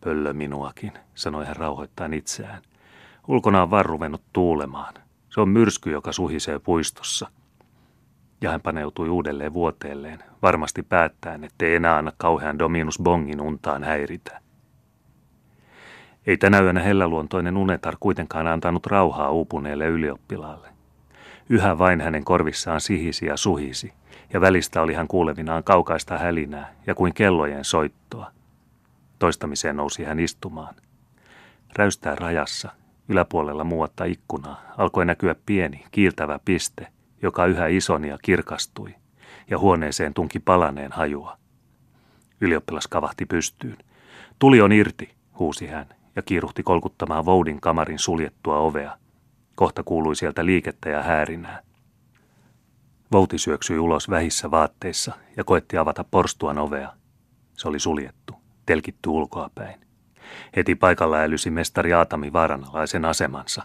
Pöllö 0.00 0.32
minuakin, 0.32 0.92
sanoi 1.14 1.46
hän 1.46 1.56
rauhoittain 1.56 2.14
itseään. 2.14 2.62
Ulkona 3.28 3.62
on 3.62 3.70
vaan 3.70 3.86
ruvennut 3.86 4.22
tuulemaan. 4.32 4.94
Se 5.30 5.40
on 5.40 5.48
myrsky, 5.48 5.90
joka 5.90 6.12
suhisee 6.12 6.58
puistossa. 6.58 7.30
Ja 8.40 8.50
hän 8.50 8.60
paneutui 8.60 9.08
uudelleen 9.08 9.54
vuoteelleen, 9.54 10.18
varmasti 10.42 10.82
päättäen, 10.82 11.44
ettei 11.44 11.74
enää 11.74 11.96
anna 11.96 12.12
kauhean 12.16 12.58
Dominus 12.58 12.98
Bongin 13.02 13.40
untaan 13.40 13.84
häiritä. 13.84 14.40
Ei 16.26 16.36
tänä 16.36 16.60
yönä 16.60 16.82
helläluontoinen 16.82 17.56
unetar 17.56 17.96
kuitenkaan 18.00 18.46
antanut 18.46 18.86
rauhaa 18.86 19.30
uupuneelle 19.30 19.86
ylioppilaalle. 19.86 20.68
Yhä 21.48 21.78
vain 21.78 22.00
hänen 22.00 22.24
korvissaan 22.24 22.80
sihisi 22.80 23.26
ja 23.26 23.36
suhisi, 23.36 23.92
ja 24.32 24.40
välistä 24.40 24.82
oli 24.82 24.94
hän 24.94 25.08
kuulevinaan 25.08 25.64
kaukaista 25.64 26.18
hälinää 26.18 26.74
ja 26.86 26.94
kuin 26.94 27.14
kellojen 27.14 27.64
soittoa. 27.64 28.30
Toistamiseen 29.18 29.76
nousi 29.76 30.04
hän 30.04 30.20
istumaan. 30.20 30.74
Räystää 31.76 32.14
rajassa, 32.14 32.70
yläpuolella 33.08 33.64
muuatta 33.64 34.04
ikkunaa, 34.04 34.62
alkoi 34.78 35.06
näkyä 35.06 35.34
pieni, 35.46 35.84
kiiltävä 35.90 36.40
piste, 36.44 36.86
joka 37.24 37.46
yhä 37.46 37.66
isoni 37.66 38.08
ja 38.08 38.18
kirkastui, 38.22 38.94
ja 39.50 39.58
huoneeseen 39.58 40.14
tunki 40.14 40.40
palaneen 40.40 40.92
hajua. 40.92 41.38
Ylioppilas 42.40 42.86
kavahti 42.86 43.26
pystyyn. 43.26 43.78
Tuli 44.38 44.60
on 44.60 44.72
irti, 44.72 45.14
huusi 45.38 45.66
hän, 45.66 45.86
ja 46.16 46.22
kiiruhti 46.22 46.62
kolkuttamaan 46.62 47.26
Voudin 47.26 47.60
kamarin 47.60 47.98
suljettua 47.98 48.58
ovea. 48.58 48.96
Kohta 49.54 49.82
kuului 49.82 50.16
sieltä 50.16 50.46
liikettä 50.46 50.90
ja 50.90 51.02
häärinää. 51.02 51.60
Vouti 53.12 53.38
syöksyi 53.38 53.78
ulos 53.78 54.10
vähissä 54.10 54.50
vaatteissa 54.50 55.12
ja 55.36 55.44
koetti 55.44 55.76
avata 55.76 56.04
porstuan 56.04 56.58
ovea. 56.58 56.92
Se 57.56 57.68
oli 57.68 57.78
suljettu, 57.78 58.34
telkitty 58.66 59.08
ulkoapäin. 59.08 59.80
Heti 60.56 60.74
paikalla 60.74 61.16
älysi 61.16 61.50
mestari 61.50 61.92
Aatami 61.92 62.32
vaaranalaisen 62.32 63.04
asemansa. 63.04 63.62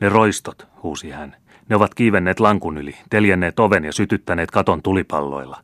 Ne 0.00 0.08
roistot, 0.08 0.66
huusi 0.82 1.10
hän. 1.10 1.36
Ne 1.68 1.76
ovat 1.76 1.94
kiivenneet 1.94 2.40
lankun 2.40 2.78
yli, 2.78 2.96
teljenneet 3.10 3.60
oven 3.60 3.84
ja 3.84 3.92
sytyttäneet 3.92 4.50
katon 4.50 4.82
tulipalloilla. 4.82 5.60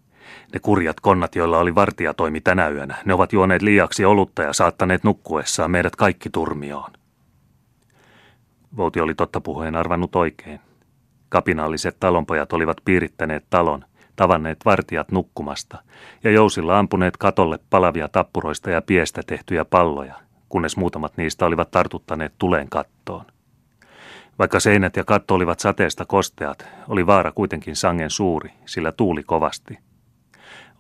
Ne 0.53 0.61
kurjat 0.61 1.01
konnat, 1.01 1.37
joilla 1.37 1.59
oli 1.59 1.75
vartijatoimi 1.75 2.41
tänä 2.41 2.69
yönä, 2.69 2.97
ne 3.05 3.15
ovat 3.15 3.33
juoneet 3.33 3.63
liiaksi 3.63 4.05
olutta 4.05 4.43
ja 4.43 4.53
saattaneet 4.53 5.05
nukkuessaan 5.05 5.71
meidät 5.71 5.97
kaikki 5.97 6.31
turmioon. 6.31 6.91
Vouti 8.77 9.01
oli 9.01 9.15
totta 9.15 9.41
puhuen 9.41 9.77
arvannut 9.77 10.17
oikein. 10.17 10.61
Kapinalliset 11.29 11.97
talonpojat 12.01 12.53
olivat 12.53 12.77
piirittäneet 12.85 13.45
talon, 13.51 13.85
tavanneet 14.17 14.59
vartijat 14.65 15.11
nukkumasta 15.13 15.83
ja 16.25 16.31
jousilla 16.31 16.79
ampuneet 16.79 17.17
katolle 17.17 17.59
palavia 17.71 18.09
tappuroista 18.09 18.71
ja 18.71 18.83
piestä 18.83 19.23
tehtyjä 19.27 19.65
palloja, 19.65 20.15
kunnes 20.49 20.77
muutamat 20.77 21.17
niistä 21.17 21.47
olivat 21.47 21.71
tartuttaneet 21.71 22.33
tuleen 22.39 22.69
kattoon. 22.69 23.34
Vaikka 24.38 24.61
seinät 24.61 24.97
ja 24.97 25.05
katto 25.05 25.35
olivat 25.35 25.61
sateesta 25.61 26.05
kosteat, 26.05 26.69
oli 26.88 27.07
vaara 27.07 27.33
kuitenkin 27.33 27.76
sangen 27.76 28.11
suuri, 28.11 28.50
sillä 28.67 28.93
tuuli 28.93 29.23
kovasti. 29.23 29.79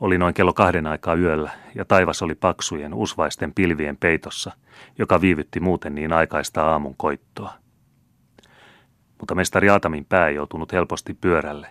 Oli 0.00 0.18
noin 0.18 0.34
kello 0.34 0.52
kahden 0.52 0.86
aikaa 0.86 1.14
yöllä, 1.14 1.50
ja 1.74 1.84
taivas 1.84 2.22
oli 2.22 2.34
paksujen, 2.34 2.94
usvaisten 2.94 3.54
pilvien 3.54 3.96
peitossa, 3.96 4.52
joka 4.98 5.20
viivytti 5.20 5.60
muuten 5.60 5.94
niin 5.94 6.12
aikaista 6.12 6.70
aamun 6.70 6.96
koittoa. 6.96 7.52
Mutta 9.18 9.34
mestari 9.34 9.70
Aatamin 9.70 10.04
pää 10.04 10.28
ei 10.28 10.34
joutunut 10.34 10.72
helposti 10.72 11.14
pyörälle. 11.14 11.68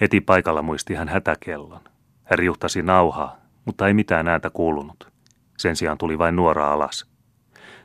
Heti 0.00 0.20
paikalla 0.20 0.62
muisti 0.62 0.94
hän 0.94 1.08
hätäkellon. 1.08 1.80
Hän 2.24 2.38
riuhtasi 2.38 2.82
nauhaa, 2.82 3.36
mutta 3.64 3.86
ei 3.86 3.94
mitään 3.94 4.28
ääntä 4.28 4.50
kuulunut. 4.50 5.12
Sen 5.58 5.76
sijaan 5.76 5.98
tuli 5.98 6.18
vain 6.18 6.36
nuora 6.36 6.72
alas. 6.72 7.06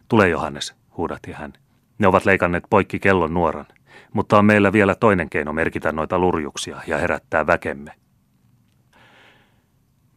Tule 0.08 0.30
Johannes, 0.30 0.76
huudatti 0.98 1.32
hän. 1.32 1.54
Ne 2.00 2.08
ovat 2.08 2.26
leikanneet 2.26 2.64
poikki 2.70 3.00
kellon 3.00 3.34
nuoran, 3.34 3.66
mutta 4.14 4.38
on 4.38 4.46
meillä 4.46 4.74
vielä 4.74 4.96
toinen 4.96 5.30
keino 5.30 5.54
merkitä 5.54 5.92
noita 5.92 6.20
lurjuksia 6.20 6.82
ja 6.88 6.98
herättää 6.98 7.48
väkemme. 7.48 7.92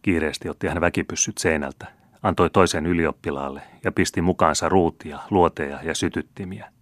Kiireesti 0.03 0.49
otti 0.49 0.67
hän 0.67 0.81
väkipyssyt 0.81 1.39
seinältä, 1.39 1.87
antoi 2.23 2.51
toisen 2.51 2.87
ylioppilaalle 2.87 3.63
ja 3.85 3.93
pisti 3.93 4.21
mukaansa 4.21 4.69
ruutia, 4.69 5.19
luoteja 5.31 5.79
ja 5.83 5.95
sytyttimiä. 5.95 6.73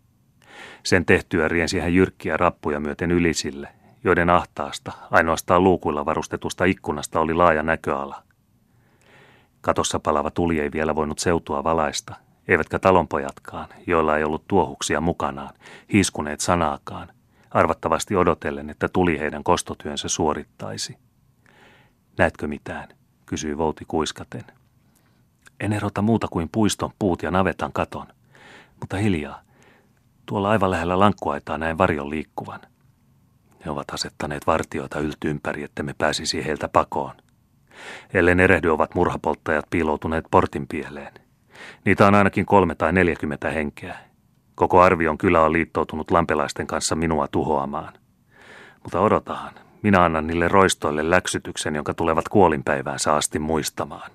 Sen 0.82 1.04
tehtyä 1.04 1.48
riensi 1.48 1.78
hän 1.78 1.94
jyrkkiä 1.94 2.36
rappuja 2.36 2.80
myöten 2.80 3.10
ylisille, 3.10 3.68
joiden 4.04 4.30
ahtaasta, 4.30 4.92
ainoastaan 5.10 5.64
luukuilla 5.64 6.04
varustetusta 6.04 6.64
ikkunasta 6.64 7.20
oli 7.20 7.34
laaja 7.34 7.62
näköala. 7.62 8.22
Katossa 9.60 10.00
palava 10.00 10.30
tuli 10.30 10.60
ei 10.60 10.72
vielä 10.72 10.94
voinut 10.94 11.18
seutua 11.18 11.64
valaista, 11.64 12.14
eivätkä 12.48 12.78
talonpojatkaan, 12.78 13.68
joilla 13.86 14.16
ei 14.16 14.24
ollut 14.24 14.48
tuohuksia 14.48 15.00
mukanaan, 15.00 15.54
hiskuneet 15.92 16.40
sanaakaan, 16.40 17.08
arvattavasti 17.50 18.16
odotellen, 18.16 18.70
että 18.70 18.88
tuli 18.88 19.18
heidän 19.18 19.44
kostotyönsä 19.44 20.08
suorittaisi. 20.08 20.98
Näetkö 22.18 22.46
mitään? 22.46 22.88
kysyi 23.26 23.58
Vouti 23.58 23.84
kuiskaten. 23.88 24.44
En 25.60 25.72
erota 25.72 26.02
muuta 26.02 26.28
kuin 26.30 26.48
puiston 26.52 26.90
puut 26.98 27.22
ja 27.22 27.30
navetan 27.30 27.72
katon, 27.72 28.06
mutta 28.80 28.96
hiljaa. 28.96 29.42
Tuolla 30.26 30.50
aivan 30.50 30.70
lähellä 30.70 30.98
lankkuaitaa 30.98 31.58
näin 31.58 31.78
varjon 31.78 32.10
liikkuvan. 32.10 32.60
Ne 33.64 33.70
ovat 33.70 33.90
asettaneet 33.90 34.46
vartioita 34.46 35.00
yltympäri, 35.00 35.62
että 35.62 35.82
me 35.82 35.94
pääsisi 35.98 36.44
heiltä 36.44 36.68
pakoon. 36.68 37.14
Ellen 38.14 38.40
erehdy 38.40 38.68
ovat 38.68 38.94
murhapolttajat 38.94 39.66
piiloutuneet 39.70 40.24
portin 40.30 40.66
pieleen. 40.66 41.27
Niitä 41.84 42.06
on 42.06 42.14
ainakin 42.14 42.46
kolme 42.46 42.74
tai 42.74 42.92
neljäkymmentä 42.92 43.50
henkeä. 43.50 43.96
Koko 44.54 44.80
arvion 44.80 45.18
kylä 45.18 45.42
on 45.42 45.52
liittoutunut 45.52 46.10
lampelaisten 46.10 46.66
kanssa 46.66 46.96
minua 46.96 47.28
tuhoamaan. 47.28 47.92
Mutta 48.82 49.00
odotahan, 49.00 49.54
minä 49.82 50.04
annan 50.04 50.26
niille 50.26 50.48
roistoille 50.48 51.10
läksytyksen, 51.10 51.74
jonka 51.74 51.94
tulevat 51.94 52.28
kuolinpäiväänsä 52.28 53.14
asti 53.14 53.38
muistamaan. 53.38 54.10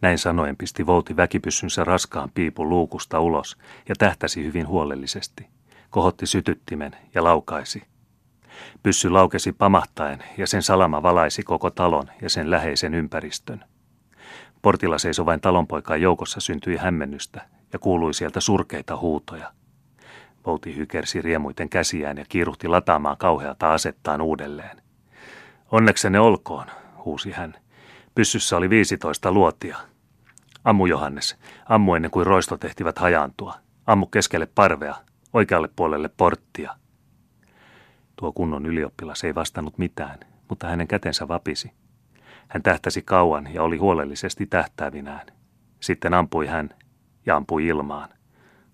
Näin 0.00 0.18
sanoen 0.18 0.56
pisti 0.56 0.86
Vouti 0.86 1.16
väkipyssynsä 1.16 1.84
raskaan 1.84 2.30
piipun 2.34 2.68
luukusta 2.68 3.20
ulos 3.20 3.56
ja 3.88 3.94
tähtäsi 3.98 4.44
hyvin 4.44 4.68
huolellisesti. 4.68 5.46
Kohotti 5.90 6.26
sytyttimen 6.26 6.96
ja 7.14 7.24
laukaisi. 7.24 7.82
Pyssy 8.82 9.10
laukesi 9.10 9.52
pamahtaen 9.52 10.24
ja 10.38 10.46
sen 10.46 10.62
salama 10.62 11.02
valaisi 11.02 11.42
koko 11.42 11.70
talon 11.70 12.06
ja 12.22 12.30
sen 12.30 12.50
läheisen 12.50 12.94
ympäristön. 12.94 13.64
Portilla 14.62 14.98
seisovain 14.98 15.40
talonpoikaan 15.40 16.02
joukossa 16.02 16.40
syntyi 16.40 16.76
hämmennystä 16.76 17.48
ja 17.72 17.78
kuului 17.78 18.14
sieltä 18.14 18.40
surkeita 18.40 18.96
huutoja– 18.96 19.52
Pouti 20.42 20.76
hykersi 20.76 21.22
riemuiten 21.22 21.68
käsiään 21.68 22.18
ja 22.18 22.24
kiiruhti 22.28 22.68
lataamaan 22.68 23.16
kauheata 23.16 23.72
asettaan 23.72 24.20
uudelleen. 24.20 24.82
Onneksenne 25.72 26.20
olkoon, 26.20 26.66
huusi 27.04 27.30
hän. 27.30 27.54
Pyssyssä 28.14 28.56
oli 28.56 28.70
15 28.70 29.32
luotia. 29.32 29.76
Ammu 30.64 30.86
Johannes, 30.86 31.38
ammu 31.68 31.94
ennen 31.94 32.10
kuin 32.10 32.26
roisto 32.26 32.56
tehtivät 32.56 32.98
hajaantua. 32.98 33.54
Ammu 33.86 34.06
keskelle 34.06 34.46
parvea, 34.46 34.94
oikealle 35.32 35.68
puolelle 35.76 36.08
porttia. 36.08 36.74
Tuo 38.16 38.32
kunnon 38.32 38.66
ylioppilas 38.66 39.24
ei 39.24 39.34
vastannut 39.34 39.78
mitään, 39.78 40.18
mutta 40.48 40.66
hänen 40.66 40.88
kätensä 40.88 41.28
vapisi. 41.28 41.72
Hän 42.48 42.62
tähtäsi 42.62 43.02
kauan 43.02 43.54
ja 43.54 43.62
oli 43.62 43.76
huolellisesti 43.76 44.46
tähtäävinään. 44.46 45.26
Sitten 45.80 46.14
ampui 46.14 46.46
hän 46.46 46.70
ja 47.26 47.36
ampui 47.36 47.66
ilmaan. 47.66 48.08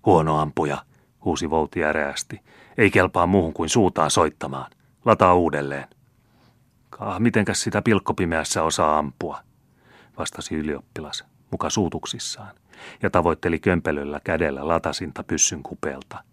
Huono 0.05 0.39
ampuja, 0.39 0.77
huusi 1.25 1.49
Vouti 1.49 1.83
äreästi. 1.83 2.41
Ei 2.77 2.91
kelpaa 2.91 3.27
muuhun 3.27 3.53
kuin 3.53 3.69
suutaan 3.69 4.11
soittamaan. 4.11 4.71
Lataa 5.05 5.33
uudelleen. 5.33 5.87
Kah, 6.89 7.19
mitenkäs 7.19 7.61
sitä 7.61 7.81
pilkkopimeässä 7.81 8.63
osaa 8.63 8.97
ampua, 8.97 9.39
vastasi 10.17 10.55
ylioppilas, 10.55 11.25
muka 11.51 11.69
suutuksissaan, 11.69 12.55
ja 13.03 13.09
tavoitteli 13.09 13.59
kömpelöllä 13.59 14.21
kädellä 14.23 14.67
latasinta 14.67 15.23
pyssyn 15.23 15.63
kupelta. 15.63 16.23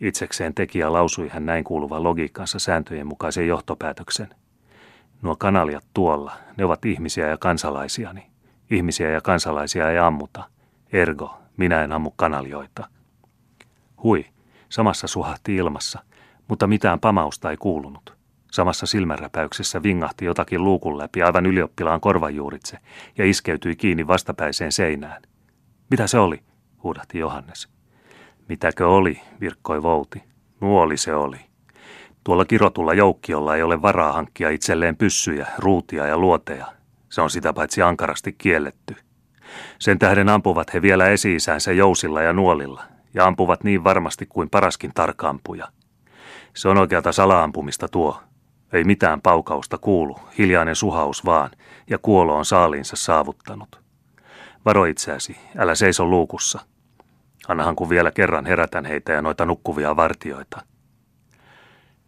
Itsekseen 0.00 0.54
tekijä 0.54 0.92
lausui 0.92 1.28
hän 1.28 1.46
näin 1.46 1.64
kuuluvan 1.64 2.04
logiikkansa 2.04 2.58
sääntöjen 2.58 3.06
mukaisen 3.06 3.48
johtopäätöksen. 3.48 4.28
Nuo 5.22 5.36
kanaliat 5.36 5.84
tuolla, 5.94 6.32
ne 6.56 6.64
ovat 6.64 6.84
ihmisiä 6.84 7.28
ja 7.28 7.38
kansalaisiani. 7.38 8.30
Ihmisiä 8.70 9.10
ja 9.10 9.20
kansalaisia 9.20 9.90
ei 9.90 9.98
ammuta. 9.98 10.44
Ergo, 10.92 11.38
minä 11.56 11.84
en 11.84 11.92
ammu 11.92 12.10
kanalioita. 12.16 12.88
Hui, 14.02 14.24
samassa 14.68 15.06
suhahti 15.06 15.56
ilmassa, 15.56 15.98
mutta 16.48 16.66
mitään 16.66 17.00
pamausta 17.00 17.50
ei 17.50 17.56
kuulunut. 17.56 18.16
Samassa 18.52 18.86
silmänräpäyksessä 18.86 19.82
vingahti 19.82 20.24
jotakin 20.24 20.64
luukun 20.64 20.98
läpi 20.98 21.22
aivan 21.22 21.46
ylioppilaan 21.46 22.00
korvajuuritse 22.00 22.78
ja 23.18 23.24
iskeytyi 23.24 23.76
kiinni 23.76 24.06
vastapäiseen 24.06 24.72
seinään. 24.72 25.22
Mitä 25.90 26.06
se 26.06 26.18
oli? 26.18 26.42
huudahti 26.82 27.18
Johannes. 27.18 27.68
Mitäkö 28.48 28.88
oli, 28.88 29.20
virkkoi 29.40 29.82
Vouti. 29.82 30.22
Nuoli 30.60 30.96
se 30.96 31.14
oli. 31.14 31.49
Tuolla 32.24 32.44
kirotulla 32.44 32.94
joukkiolla 32.94 33.56
ei 33.56 33.62
ole 33.62 33.82
varaa 33.82 34.12
hankkia 34.12 34.50
itselleen 34.50 34.96
pyssyjä, 34.96 35.46
ruutia 35.58 36.06
ja 36.06 36.18
luoteja. 36.18 36.66
Se 37.08 37.20
on 37.20 37.30
sitä 37.30 37.52
paitsi 37.52 37.82
ankarasti 37.82 38.32
kielletty. 38.32 38.96
Sen 39.78 39.98
tähden 39.98 40.28
ampuvat 40.28 40.74
he 40.74 40.82
vielä 40.82 41.08
esi 41.08 41.36
jousilla 41.76 42.22
ja 42.22 42.32
nuolilla, 42.32 42.82
ja 43.14 43.26
ampuvat 43.26 43.64
niin 43.64 43.84
varmasti 43.84 44.26
kuin 44.26 44.50
paraskin 44.50 44.90
tarkaampuja. 44.94 45.68
Se 46.54 46.68
on 46.68 46.78
oikealta 46.78 47.12
salaampumista 47.12 47.88
tuo. 47.88 48.20
Ei 48.72 48.84
mitään 48.84 49.20
paukausta 49.20 49.78
kuulu, 49.78 50.18
hiljainen 50.38 50.76
suhaus 50.76 51.24
vaan, 51.24 51.50
ja 51.90 51.98
kuolo 51.98 52.36
on 52.36 52.44
saaliinsa 52.44 52.96
saavuttanut. 52.96 53.80
Varo 54.64 54.84
itseäsi, 54.84 55.36
älä 55.58 55.74
seiso 55.74 56.06
luukussa. 56.06 56.60
Annahan 57.48 57.76
kun 57.76 57.88
vielä 57.88 58.10
kerran 58.10 58.46
herätän 58.46 58.84
heitä 58.84 59.12
ja 59.12 59.22
noita 59.22 59.46
nukkuvia 59.46 59.96
vartioita. 59.96 60.62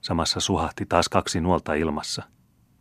Samassa 0.02 0.40
suhahti 0.40 0.86
taas 0.86 1.08
kaksi 1.08 1.40
nuolta 1.40 1.74
ilmassa. 1.74 2.22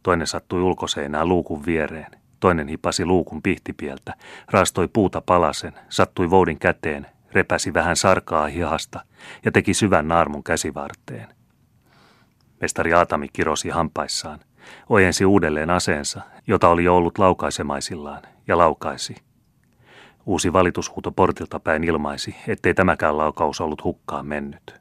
Toinen 0.03 0.27
sattui 0.27 0.61
ulkoseinään 0.61 1.29
luukun 1.29 1.65
viereen. 1.65 2.11
Toinen 2.39 2.67
hipasi 2.67 3.05
luukun 3.05 3.41
pihtipieltä, 3.41 4.13
raastoi 4.51 4.87
puuta 4.87 5.21
palasen, 5.21 5.73
sattui 5.89 6.29
voudin 6.29 6.59
käteen, 6.59 7.07
repäsi 7.31 7.73
vähän 7.73 7.95
sarkaa 7.95 8.47
hihasta 8.47 9.05
ja 9.45 9.51
teki 9.51 9.73
syvän 9.73 10.07
naarmun 10.07 10.43
käsivarteen. 10.43 11.27
Mestari 12.61 12.93
Aatami 12.93 13.27
kirosi 13.33 13.69
hampaissaan, 13.69 14.39
ojensi 14.89 15.25
uudelleen 15.25 15.69
aseensa, 15.69 16.21
jota 16.47 16.69
oli 16.69 16.87
ollut 16.87 17.17
laukaisemaisillaan, 17.17 18.21
ja 18.47 18.57
laukaisi. 18.57 19.15
Uusi 20.25 20.53
valitushuuto 20.53 21.11
portilta 21.11 21.59
päin 21.59 21.83
ilmaisi, 21.83 22.35
ettei 22.47 22.73
tämäkään 22.73 23.17
laukaus 23.17 23.61
ollut 23.61 23.83
hukkaan 23.83 24.25
mennyt. 24.25 24.80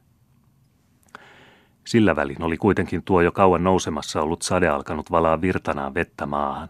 Sillä 1.85 2.15
välin 2.15 2.43
oli 2.43 2.57
kuitenkin 2.57 3.03
tuo 3.03 3.21
jo 3.21 3.31
kauan 3.31 3.63
nousemassa 3.63 4.21
ollut 4.21 4.41
sade 4.41 4.67
alkanut 4.67 5.11
valaa 5.11 5.41
virtanaan 5.41 5.93
vettä 5.93 6.25
maahan. 6.25 6.69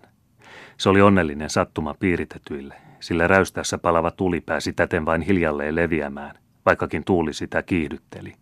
Se 0.78 0.90
oli 0.90 1.02
onnellinen 1.02 1.50
sattuma 1.50 1.96
piiritetyille, 2.00 2.76
sillä 3.00 3.28
räystässä 3.28 3.78
palava 3.78 4.12
tuli 4.12 4.42
pääsi 4.42 4.74
täten 4.74 5.06
vain 5.06 5.22
hiljalleen 5.22 5.76
leviämään, 5.76 6.36
vaikkakin 6.66 7.04
tuuli 7.04 7.34
sitä 7.34 7.64
kiihdytteli. 7.64 8.34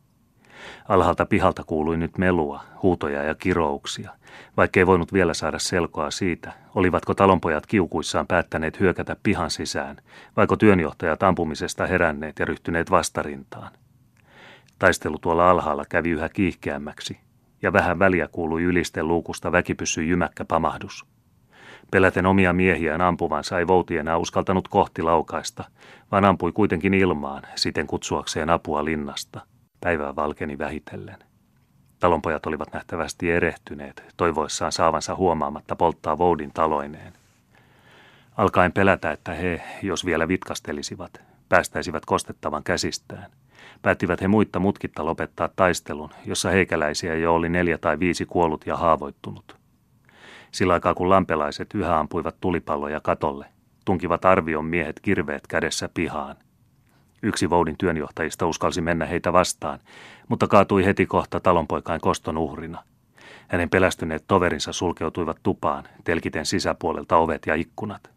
Alhaalta 0.88 1.26
pihalta 1.26 1.64
kuului 1.64 1.98
nyt 1.98 2.18
melua, 2.18 2.64
huutoja 2.84 3.24
ja 3.24 3.36
kirouksia, 3.36 4.12
vaikkei 4.58 4.88
voinut 4.88 5.14
vielä 5.14 5.34
saada 5.34 5.60
selkoa 5.60 6.12
siitä, 6.12 6.54
olivatko 6.76 7.14
talonpojat 7.14 7.66
kiukuissaan 7.66 8.28
päättäneet 8.28 8.80
hyökätä 8.80 9.16
pihan 9.24 9.52
sisään, 9.52 9.98
vaiko 10.38 10.56
työnjohtajat 10.56 11.24
ampumisesta 11.24 11.88
heränneet 11.88 12.40
ja 12.40 12.46
ryhtyneet 12.46 12.92
vastarintaan. 12.92 13.72
Taistelu 14.80 15.18
tuolla 15.20 15.50
alhaalla 15.50 15.84
kävi 15.90 16.10
yhä 16.10 16.30
kiihkeämmäksi, 16.30 17.20
ja 17.62 17.74
vähän 17.74 18.00
väliä 18.00 18.28
kuului 18.28 18.64
ylisten 18.64 19.08
luukusta 19.08 19.52
väkipyssy 19.52 20.04
jymäkkä 20.04 20.46
pamahdus. 20.46 21.06
Peläten 21.92 22.26
omia 22.26 22.54
miehiään 22.54 23.02
ampuvansa 23.02 23.60
ei 23.60 23.68
Vouti 23.68 23.98
enää 23.98 24.18
uskaltanut 24.18 24.68
kohti 24.68 25.02
laukaista, 25.02 25.64
vaan 26.12 26.26
ampui 26.26 26.52
kuitenkin 26.52 26.94
ilmaan, 26.94 27.44
siten 27.56 27.88
kutsuakseen 27.88 28.50
apua 28.50 28.86
linnasta. 28.86 29.42
Päivää 29.82 30.16
valkeni 30.16 30.58
vähitellen. 30.58 31.18
Talonpojat 32.00 32.46
olivat 32.46 32.74
nähtävästi 32.74 33.32
erehtyneet, 33.32 34.04
toivoissaan 34.18 34.72
saavansa 34.72 35.16
huomaamatta 35.16 35.76
polttaa 35.76 36.18
Voudin 36.18 36.52
taloineen. 36.54 37.14
Alkaen 38.38 38.72
pelätä, 38.72 39.12
että 39.12 39.34
he, 39.34 39.62
jos 39.84 40.06
vielä 40.06 40.28
vitkastelisivat, 40.28 41.22
päästäisivät 41.50 42.06
kostettavan 42.06 42.64
käsistään. 42.64 43.32
Päättivät 43.82 44.22
he 44.22 44.28
muitta 44.28 44.60
mutkitta 44.60 45.06
lopettaa 45.06 45.50
taistelun, 45.56 46.10
jossa 46.26 46.50
heikäläisiä 46.50 47.16
jo 47.16 47.34
oli 47.34 47.50
neljä 47.50 47.78
tai 47.78 48.00
viisi 48.00 48.26
kuollut 48.26 48.68
ja 48.68 48.78
haavoittunut. 48.78 49.58
Sillä 50.52 50.74
aikaa 50.74 50.94
kun 50.94 51.10
lampelaiset 51.10 51.74
yhä 51.74 52.00
ampuivat 52.00 52.36
tulipalloja 52.42 53.00
katolle, 53.00 53.46
tunkivat 53.86 54.26
arvion 54.26 54.66
miehet 54.66 55.00
kirveet 55.00 55.48
kädessä 55.48 55.90
pihaan. 55.94 56.36
Yksi 57.24 57.50
Voudin 57.50 57.78
työnjohtajista 57.78 58.48
uskalsi 58.48 58.82
mennä 58.82 59.06
heitä 59.06 59.34
vastaan, 59.34 59.80
mutta 60.28 60.48
kaatui 60.48 60.86
heti 60.86 61.06
kohta 61.06 61.40
talonpoikain 61.40 62.02
koston 62.02 62.38
uhrina. 62.38 62.84
Hänen 63.48 63.70
pelästyneet 63.70 64.24
toverinsa 64.28 64.74
sulkeutuivat 64.74 65.38
tupaan, 65.44 65.84
telkiten 66.04 66.46
sisäpuolelta 66.46 67.18
ovet 67.18 67.42
ja 67.48 67.56
ikkunat. 67.56 68.12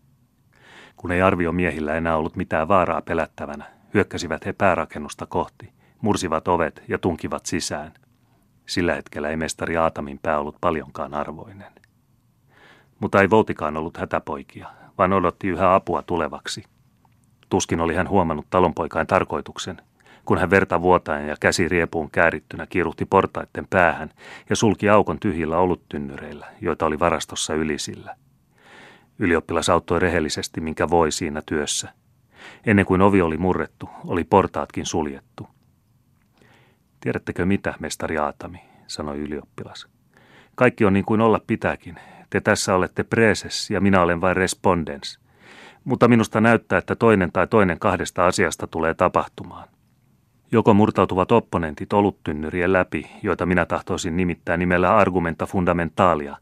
Kun 0.97 1.13
ei 1.13 1.23
arvio 1.23 1.53
miehillä 1.53 1.95
enää 1.95 2.17
ollut 2.17 2.37
mitään 2.37 2.69
vaaraa 2.69 3.03
pelättävänä, 3.03 3.65
hyökkäsivät 3.95 4.47
he 4.47 4.53
päärakennusta 4.53 5.27
kohti, 5.27 5.73
mursivat 6.01 6.49
ovet 6.49 6.83
ja 6.89 6.99
tunkivat 6.99 7.47
sisään. 7.47 7.93
Sillä 8.67 8.95
hetkellä 8.95 9.29
ei 9.29 9.37
mestari 9.37 9.77
Aatamin 9.77 10.19
pää 10.23 10.39
ollut 10.39 10.57
paljonkaan 10.61 11.15
arvoinen. 11.15 11.73
Mutta 13.01 13.21
ei 13.21 13.31
Voutikaan 13.31 13.77
ollut 13.77 13.97
hätäpoikia, 13.97 14.69
vaan 14.99 15.13
odotti 15.13 15.49
yhä 15.49 15.75
apua 15.75 16.03
tulevaksi. 16.03 16.65
Tuskin 17.49 17.81
oli 17.81 17.95
hän 17.95 18.09
huomannut 18.09 18.47
talonpoikain 18.51 19.07
tarkoituksen, 19.07 19.77
kun 20.25 20.39
hän 20.39 20.51
verta 20.51 20.83
vuotaen 20.83 21.29
ja 21.29 21.37
käsi 21.41 21.69
riepuun 21.69 22.11
käärittynä 22.11 22.67
kiiruhti 22.67 23.05
portaitten 23.05 23.67
päähän 23.71 24.11
ja 24.51 24.57
sulki 24.57 24.89
aukon 24.89 25.21
tyhjillä 25.21 25.59
oluttynnyreillä, 25.59 26.47
joita 26.61 26.87
oli 26.87 26.99
varastossa 26.99 27.55
ylisillä. 27.55 28.17
Ylioppilas 29.19 29.69
auttoi 29.69 30.01
rehellisesti, 30.01 30.61
minkä 30.61 30.91
voi 30.91 31.13
siinä 31.13 31.43
työssä. 31.47 31.93
Ennen 32.67 32.87
kuin 32.87 33.03
ovi 33.03 33.23
oli 33.23 33.37
murrettu, 33.37 33.89
oli 34.07 34.25
portaatkin 34.25 34.87
suljettu. 34.87 35.49
Tiedättekö 37.01 37.47
mitä, 37.47 37.75
mestari 37.81 38.19
Aatami, 38.19 38.59
sanoi 38.87 39.19
ylioppilas. 39.19 39.89
Kaikki 40.55 40.85
on 40.85 40.93
niin 40.93 41.05
kuin 41.05 41.21
olla 41.21 41.41
pitääkin, 41.47 41.97
te 42.31 42.41
tässä 42.41 42.75
olette 42.75 43.05
preses 43.05 43.71
ja 43.71 43.81
minä 43.81 44.03
olen 44.03 44.21
vain 44.21 44.37
respondens. 44.37 45.19
Mutta 45.85 46.09
minusta 46.09 46.41
näyttää, 46.41 46.79
että 46.79 46.97
toinen 46.97 47.33
tai 47.33 47.47
toinen 47.47 47.79
kahdesta 47.79 48.27
asiasta 48.27 48.67
tulee 48.67 48.95
tapahtumaan. 48.95 49.69
Joko 50.53 50.75
murtautuvat 50.75 51.33
opponentit 51.33 51.93
oluttynnyrien 51.93 52.73
läpi, 52.73 53.11
joita 53.23 53.47
minä 53.47 53.67
tahtoisin 53.67 54.17
nimittää 54.17 54.57
nimellä 54.57 54.97
argumenta 54.97 55.47
fundamentalia, 55.47 56.37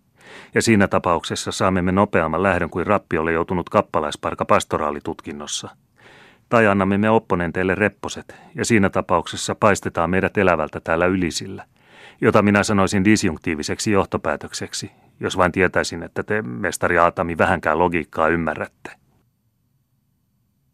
ja 0.54 0.62
siinä 0.62 0.88
tapauksessa 0.88 1.52
saamme 1.52 1.82
me 1.82 1.92
nopeamman 1.92 2.42
lähdön 2.42 2.70
kuin 2.70 2.86
rappi 2.86 3.18
oli 3.18 3.32
joutunut 3.32 3.68
kappalaisparka 3.68 4.44
pastoraalitutkinnossa. 4.44 5.76
Tai 6.50 6.66
annamme 6.66 6.98
me 6.98 7.10
opponenteille 7.10 7.74
repposet, 7.74 8.34
ja 8.54 8.64
siinä 8.64 8.90
tapauksessa 8.90 9.54
paistetaan 9.54 10.10
meidät 10.10 10.38
elävältä 10.38 10.80
täällä 10.80 11.06
ylisillä, 11.06 11.64
jota 12.20 12.42
minä 12.42 12.62
sanoisin 12.62 13.04
disjunktiiviseksi 13.04 13.92
johtopäätökseksi, 13.92 14.90
jos 15.20 15.36
vain 15.36 15.52
tietäisin, 15.52 16.02
että 16.02 16.22
te, 16.22 16.42
mestari 16.42 16.98
Aatami, 16.98 17.38
vähänkään 17.38 17.78
logiikkaa 17.78 18.28
ymmärrätte. 18.28 18.90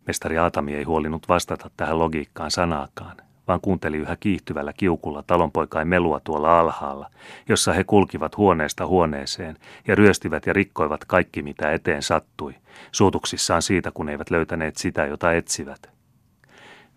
Mestari 0.06 0.38
Aatami 0.38 0.74
ei 0.74 0.84
huolinut 0.84 1.28
vastata 1.28 1.70
tähän 1.76 1.98
logiikkaan 1.98 2.50
sanaakaan, 2.50 3.16
vaan 3.48 3.61
kuunteli 3.61 3.96
yhä 3.96 4.16
kiihtyvällä 4.20 4.72
kiukulla 4.72 5.22
talonpoikain 5.22 5.88
melua 5.88 6.20
tuolla 6.20 6.61
alhaalla, 6.61 7.11
jossa 7.48 7.72
he 7.72 7.85
kulkivat 7.85 8.37
huoneesta 8.37 8.87
huoneeseen 8.87 9.56
ja 9.88 9.94
ryöstivät 9.94 10.46
ja 10.46 10.52
rikkoivat 10.52 11.04
kaikki, 11.04 11.42
mitä 11.42 11.72
eteen 11.72 12.02
sattui, 12.02 12.54
suutuksissaan 12.92 13.62
siitä, 13.62 13.90
kun 13.90 14.09
eivät 14.09 14.30
löytäneet 14.30 14.76
sitä, 14.76 15.06
jota 15.06 15.32
etsivät. 15.32 15.90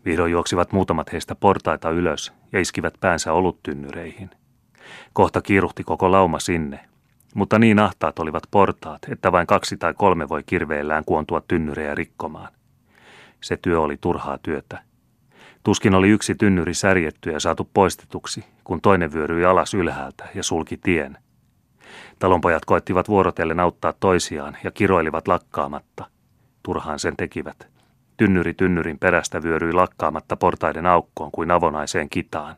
Vihdoin 0.06 0.32
juoksivat 0.32 0.72
muutamat 0.72 1.12
heistä 1.12 1.36
portaita 1.36 1.90
ylös 1.90 2.34
ja 2.52 2.60
iskivät 2.60 2.94
päänsä 3.00 3.34
oluttynnyreihin. 3.34 4.30
Kohta 5.14 5.42
kiiruhti 5.42 5.84
koko 5.84 6.12
lauma 6.12 6.40
sinne, 6.40 6.80
mutta 7.36 7.60
niin 7.60 7.80
ahtaat 7.80 8.20
olivat 8.20 8.44
portaat, 8.52 9.02
että 9.12 9.32
vain 9.32 9.48
kaksi 9.48 9.78
tai 9.78 9.94
kolme 9.94 10.30
voi 10.30 10.44
kirveellään 10.46 11.06
kuontua 11.06 11.42
tynnyrejä 11.48 11.96
rikkomaan. 11.96 12.54
Se 13.42 13.58
työ 13.58 13.82
oli 13.82 13.98
turhaa 14.02 14.38
työtä. 14.38 14.89
Tuskin 15.64 15.96
oli 15.96 16.10
yksi 16.10 16.36
tynnyri 16.36 16.74
särjetty 16.74 17.30
ja 17.30 17.40
saatu 17.40 17.70
poistetuksi, 17.74 18.46
kun 18.64 18.82
toinen 18.82 19.14
vyöryi 19.14 19.46
alas 19.46 19.74
ylhäältä 19.74 20.28
ja 20.36 20.44
sulki 20.44 20.78
tien. 20.78 21.18
Talonpojat 22.20 22.66
koettivat 22.66 23.10
vuorotellen 23.10 23.60
auttaa 23.60 23.94
toisiaan 24.00 24.58
ja 24.64 24.72
kiroilivat 24.72 25.28
lakkaamatta. 25.28 26.06
Turhaan 26.64 27.00
sen 27.00 27.18
tekivät. 27.18 27.68
Tynnyri 28.18 28.54
tynnyrin 28.54 29.00
perästä 29.00 29.44
vyöryi 29.44 29.74
lakkaamatta 29.74 30.36
portaiden 30.36 30.86
aukkoon 30.86 31.32
kuin 31.32 31.52
avonaiseen 31.52 32.10
kitaan. 32.10 32.56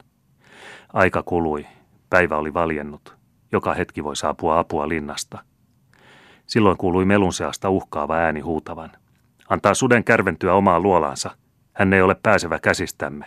Aika 0.93 1.23
kului. 1.23 1.65
Päivä 2.09 2.37
oli 2.37 2.53
valjennut. 2.53 3.15
Joka 3.51 3.73
hetki 3.73 4.03
voi 4.03 4.15
saapua 4.15 4.59
apua 4.59 4.89
linnasta. 4.89 5.39
Silloin 6.45 6.77
kuului 6.77 7.05
melun 7.05 7.33
seasta 7.33 7.69
uhkaava 7.69 8.15
ääni 8.15 8.39
huutavan. 8.39 8.91
Antaa 9.49 9.73
suden 9.73 10.03
kärventyä 10.03 10.53
omaa 10.53 10.79
luolaansa. 10.79 11.31
Hän 11.73 11.93
ei 11.93 12.01
ole 12.01 12.15
pääsevä 12.23 12.59
käsistämme. 12.59 13.25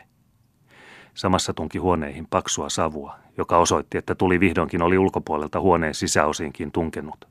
Samassa 1.15 1.55
tunki 1.55 1.79
huoneihin 1.79 2.27
paksua 2.31 2.69
savua, 2.69 3.17
joka 3.39 3.59
osoitti, 3.59 3.99
että 3.99 4.15
tuli 4.15 4.41
vihdoinkin 4.41 4.83
oli 4.83 4.99
ulkopuolelta 4.99 5.61
huoneen 5.61 5.95
sisäosiinkin 5.95 6.73
tunkenut. 6.73 7.29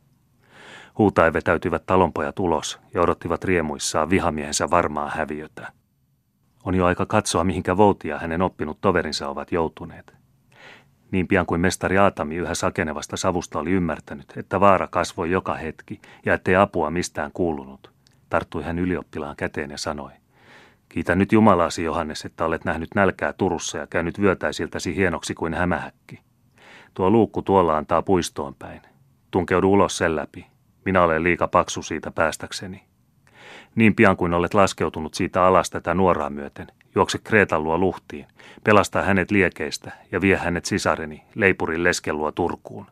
Huutaen 0.97 1.33
vetäytyivät 1.33 1.85
talonpojat 1.85 2.39
ulos 2.39 2.79
ja 2.93 3.01
odottivat 3.01 3.43
riemuissaan 3.43 4.09
vihamiehensä 4.09 4.69
varmaa 4.69 5.09
häviötä. 5.09 5.71
On 6.63 6.75
jo 6.75 6.85
aika 6.85 7.05
katsoa, 7.05 7.43
mihinkä 7.43 7.77
Vouti 7.77 8.07
ja 8.07 8.19
hänen 8.19 8.41
oppinut 8.41 8.81
toverinsa 8.81 9.29
ovat 9.29 9.51
joutuneet. 9.51 10.13
Niin 11.11 11.27
pian 11.27 11.45
kuin 11.45 11.61
mestari 11.61 11.97
Aatami 11.97 12.35
yhä 12.35 12.55
sakenevasta 12.55 13.17
savusta 13.17 13.59
oli 13.59 13.71
ymmärtänyt, 13.71 14.33
että 14.37 14.59
vaara 14.59 14.87
kasvoi 14.87 15.31
joka 15.31 15.53
hetki 15.53 16.01
ja 16.25 16.33
ettei 16.33 16.55
apua 16.55 16.91
mistään 16.91 17.31
kuulunut, 17.33 17.91
tarttui 18.29 18.63
hän 18.63 18.79
ylioppilaan 18.79 19.35
käteen 19.35 19.71
ja 19.71 19.77
sanoi, 19.77 20.11
Kiitä 20.93 21.15
nyt 21.15 21.31
Jumalaasi, 21.31 21.83
Johannes, 21.83 22.25
että 22.25 22.45
olet 22.45 22.65
nähnyt 22.65 22.89
nälkää 22.95 23.33
Turussa 23.33 23.77
ja 23.77 23.87
käynyt 23.87 24.21
vyötäisiltäsi 24.21 24.95
hienoksi 24.95 25.33
kuin 25.33 25.53
hämähäkki. 25.53 26.19
Tuo 26.93 27.09
luukku 27.09 27.41
tuolla 27.41 27.77
antaa 27.77 28.01
puistoon 28.01 28.55
päin. 28.55 28.81
Tunkeudu 29.31 29.71
ulos 29.71 29.97
sen 29.97 30.15
läpi. 30.15 30.45
Minä 30.85 31.01
olen 31.03 31.23
liika 31.23 31.47
paksu 31.47 31.81
siitä 31.83 32.11
päästäkseni. 32.11 32.83
Niin 33.75 33.95
pian 33.95 34.17
kuin 34.17 34.33
olet 34.33 34.53
laskeutunut 34.53 35.13
siitä 35.13 35.45
alas 35.45 35.69
tätä 35.69 35.93
nuoraa 35.93 36.29
myöten, 36.29 36.67
juokse 36.95 37.17
Kreetan 37.17 37.63
luo 37.63 37.77
luhtiin, 37.77 38.25
pelasta 38.63 39.01
hänet 39.01 39.31
liekeistä 39.31 39.91
ja 40.11 40.21
vie 40.21 40.37
hänet 40.37 40.65
sisareni, 40.65 41.23
leipurin 41.35 41.83
leskelua 41.83 42.31
Turkuun. 42.31 42.85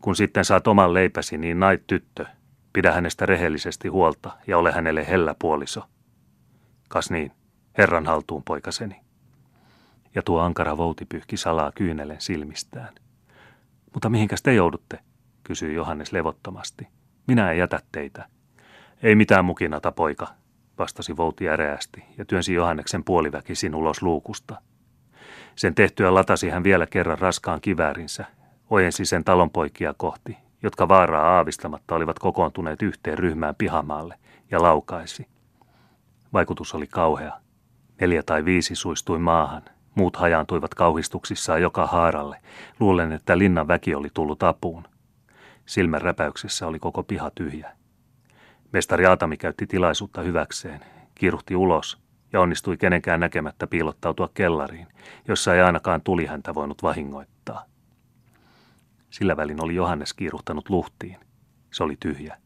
Kun 0.00 0.16
sitten 0.16 0.44
saat 0.44 0.66
oman 0.66 0.94
leipäsi, 0.94 1.38
niin 1.38 1.60
nait 1.60 1.86
tyttö, 1.86 2.26
pidä 2.72 2.92
hänestä 2.92 3.26
rehellisesti 3.26 3.88
huolta 3.88 4.30
ja 4.46 4.58
ole 4.58 4.72
hänelle 4.72 5.06
hellä 5.06 5.34
puoliso. 5.38 5.84
Kas 6.88 7.10
niin, 7.10 7.32
herran 7.78 8.06
haltuun 8.06 8.42
poikaseni. 8.44 9.00
Ja 10.14 10.22
tuo 10.22 10.40
ankara 10.40 10.76
vouti 10.76 11.04
pyyhki 11.04 11.36
salaa 11.36 11.72
kyynelen 11.72 12.20
silmistään. 12.20 12.94
Mutta 13.94 14.08
mihinkäs 14.08 14.42
te 14.42 14.54
joudutte, 14.54 14.98
kysyi 15.44 15.74
Johannes 15.74 16.12
levottomasti. 16.12 16.88
Minä 17.26 17.52
en 17.52 17.58
jätä 17.58 17.80
teitä. 17.92 18.28
Ei 19.02 19.14
mitään 19.14 19.44
mukinata, 19.44 19.92
poika, 19.92 20.28
vastasi 20.78 21.16
Vouti 21.16 21.48
äreästi 21.48 22.04
ja 22.18 22.24
työnsi 22.24 22.54
Johanneksen 22.54 23.04
puoliväkisin 23.04 23.74
ulos 23.74 24.02
luukusta. 24.02 24.62
Sen 25.56 25.74
tehtyä 25.74 26.14
latasi 26.14 26.50
hän 26.50 26.64
vielä 26.64 26.86
kerran 26.86 27.18
raskaan 27.18 27.60
kiväärinsä, 27.60 28.24
ojensi 28.70 29.04
sen 29.04 29.24
talonpoikia 29.24 29.94
kohti, 29.96 30.36
jotka 30.62 30.88
vaaraa 30.88 31.36
aavistamatta 31.36 31.94
olivat 31.94 32.18
kokoontuneet 32.18 32.82
yhteen 32.82 33.18
ryhmään 33.18 33.54
pihamaalle, 33.54 34.18
ja 34.50 34.62
laukaisi. 34.62 35.26
Vaikutus 36.32 36.74
oli 36.74 36.86
kauhea. 36.86 37.40
Neljä 38.00 38.22
tai 38.22 38.44
viisi 38.44 38.74
suistui 38.74 39.18
maahan, 39.18 39.62
muut 39.94 40.16
hajaantuivat 40.16 40.74
kauhistuksissaan 40.74 41.62
joka 41.62 41.86
haaralle, 41.86 42.40
luulen, 42.80 43.12
että 43.12 43.38
linnan 43.38 43.68
väki 43.68 43.94
oli 43.94 44.08
tullut 44.14 44.42
apuun. 44.42 44.84
Silmän 45.66 46.02
räpäyksessä 46.02 46.66
oli 46.66 46.78
koko 46.78 47.02
piha 47.02 47.30
tyhjä. 47.30 47.72
Mestari 48.72 49.06
Aatami 49.06 49.36
käytti 49.36 49.66
tilaisuutta 49.66 50.20
hyväkseen, 50.22 50.80
kiiruhti 51.14 51.56
ulos 51.56 51.98
ja 52.32 52.40
onnistui 52.40 52.76
kenenkään 52.76 53.20
näkemättä 53.20 53.66
piilottautua 53.66 54.28
kellariin, 54.34 54.86
jossa 55.28 55.54
ei 55.54 55.60
ainakaan 55.60 56.00
tuli 56.00 56.26
häntä 56.26 56.54
voinut 56.54 56.82
vahingoittaa. 56.82 57.64
Sillä 59.10 59.36
välin 59.36 59.64
oli 59.64 59.74
Johannes 59.74 60.14
kiiruhtanut 60.14 60.70
luhtiin. 60.70 61.16
Se 61.70 61.84
oli 61.84 61.96
tyhjä. 62.00 62.36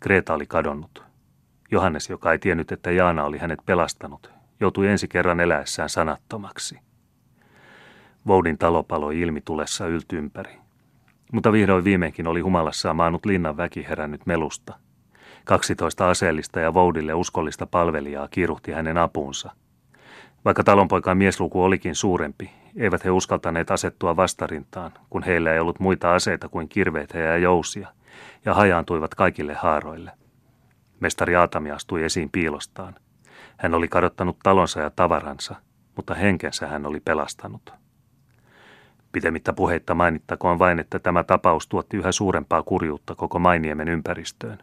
Kreta 0.00 0.34
oli 0.34 0.46
kadonnut. 0.46 1.05
Johannes, 1.70 2.10
joka 2.10 2.32
ei 2.32 2.38
tiennyt, 2.38 2.72
että 2.72 2.90
Jaana 2.90 3.24
oli 3.24 3.38
hänet 3.38 3.58
pelastanut, 3.66 4.30
joutui 4.60 4.88
ensi 4.88 5.08
kerran 5.08 5.40
eläessään 5.40 5.88
sanattomaksi. 5.88 6.78
Voudin 8.26 8.58
talo 8.58 8.82
paloi 8.82 9.20
ilmi 9.20 9.40
tulessa 9.40 9.86
yltympäri. 9.86 10.58
Mutta 11.32 11.52
vihdoin 11.52 11.84
viimeinkin 11.84 12.26
oli 12.26 12.40
humalassaan 12.40 12.96
maanut 12.96 13.26
linnan 13.26 13.56
väki 13.56 13.86
herännyt 13.88 14.26
melusta– 14.26 14.74
Kaksitoista 15.46 16.10
aseellista 16.10 16.60
ja 16.60 16.74
Voudille 16.74 17.14
uskollista 17.14 17.66
palvelijaa 17.66 18.28
kiiruhti 18.28 18.72
hänen 18.72 18.98
apuunsa. 18.98 19.50
Vaikka 20.44 20.64
talonpoikan 20.64 21.18
miesluku 21.18 21.62
olikin 21.62 21.94
suurempi, 21.94 22.50
eivät 22.76 23.04
he 23.04 23.10
uskaltaneet 23.10 23.70
asettua 23.70 24.16
vastarintaan, 24.16 24.92
kun 25.10 25.22
heillä 25.22 25.52
ei 25.52 25.60
ollut 25.60 25.80
muita 25.80 26.14
aseita 26.14 26.48
kuin 26.48 26.68
kirveitä 26.68 27.18
ja 27.18 27.36
jousia, 27.36 27.88
ja 28.44 28.54
hajaantuivat 28.54 29.14
kaikille 29.14 29.54
haaroille. 29.54 30.10
Mestari 31.00 31.36
Aatami 31.36 31.70
astui 31.70 32.04
esiin 32.04 32.30
piilostaan. 32.30 32.94
Hän 33.56 33.74
oli 33.74 33.88
kadottanut 33.88 34.38
talonsa 34.42 34.80
ja 34.80 34.90
tavaransa, 34.90 35.54
mutta 35.96 36.14
henkensä 36.14 36.66
hän 36.66 36.86
oli 36.86 37.00
pelastanut. 37.00 37.72
Pitemmittä 39.12 39.52
puheitta 39.52 39.94
mainittakoon 39.94 40.58
vain, 40.58 40.78
että 40.78 40.98
tämä 40.98 41.24
tapaus 41.24 41.68
tuotti 41.68 41.96
yhä 41.96 42.12
suurempaa 42.12 42.62
kurjuutta 42.62 43.14
koko 43.14 43.38
Mainiemen 43.38 43.88
ympäristöön. 43.88 44.58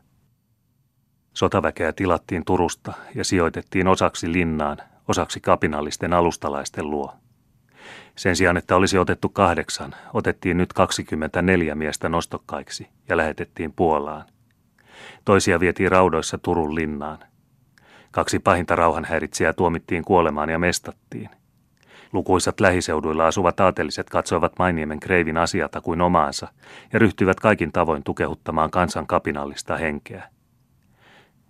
Sotaväkeä 1.34 1.94
tilattiin 1.94 2.46
Turusta 2.46 2.94
ja 3.16 3.24
sijoitettiin 3.24 3.88
osaksi 3.88 4.32
linnaan, 4.32 4.78
osaksi 5.08 5.40
kapinallisten 5.40 6.14
alustalaisten 6.14 6.90
luo. 6.90 7.14
Sen 8.16 8.36
sijaan, 8.36 8.58
että 8.58 8.76
olisi 8.76 8.98
otettu 8.98 9.30
kahdeksan, 9.30 9.96
otettiin 10.14 10.58
nyt 10.58 10.74
24 10.74 11.76
miestä 11.76 12.10
nostokkaiksi 12.10 12.88
ja 13.10 13.18
lähetettiin 13.18 13.74
Puolaan. 13.74 14.26
Toisia 15.26 15.60
vietiin 15.60 15.92
raudoissa 15.92 16.38
Turun 16.38 16.76
linnaan. 16.76 17.20
Kaksi 18.12 18.40
pahinta 18.40 18.76
rauhanhäiritsijää 18.76 19.54
tuomittiin 19.54 20.04
kuolemaan 20.04 20.50
ja 20.50 20.60
mestattiin. 20.60 21.30
Lukuisat 22.14 22.60
lähiseuduilla 22.60 23.28
asuvat 23.28 23.60
aateliset 23.60 24.10
katsoivat 24.10 24.60
Mainiemen 24.60 25.00
kreivin 25.00 25.38
asiata 25.38 25.82
kuin 25.82 26.02
omaansa 26.02 26.48
ja 26.94 27.00
ryhtyivät 27.00 27.40
kaikin 27.40 27.72
tavoin 27.72 28.04
tukehuttamaan 28.04 28.72
kansan 28.72 29.08
kapinallista 29.08 29.78
henkeä. 29.78 30.30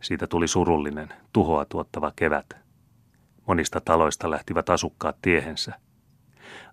Siitä 0.02 0.28
tuli 0.28 0.48
surullinen, 0.48 1.14
tuhoa 1.34 1.66
tuottava 1.66 2.12
kevät. 2.16 2.58
Monista 3.48 3.82
taloista 3.82 4.32
lähtivät 4.32 4.70
asukkaat 4.70 5.18
tiehensä. 5.22 5.74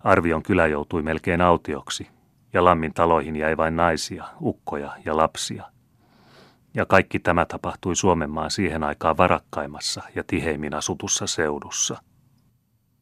Arvion 0.03 0.43
kylä 0.43 0.67
joutui 0.67 1.01
melkein 1.01 1.41
autioksi, 1.41 2.07
ja 2.53 2.63
lammin 2.63 2.93
taloihin 2.93 3.35
jäi 3.35 3.57
vain 3.57 3.75
naisia, 3.75 4.25
ukkoja 4.41 4.91
ja 5.05 5.17
lapsia. 5.17 5.63
Ja 6.73 6.85
kaikki 6.85 7.19
tämä 7.19 7.45
tapahtui 7.45 7.95
Suomenmaan 7.95 8.51
siihen 8.51 8.83
aikaan 8.83 9.17
varakkaimmassa 9.17 10.01
ja 10.15 10.23
tiheimmin 10.27 10.73
asutussa 10.73 11.27
seudussa– 11.27 11.97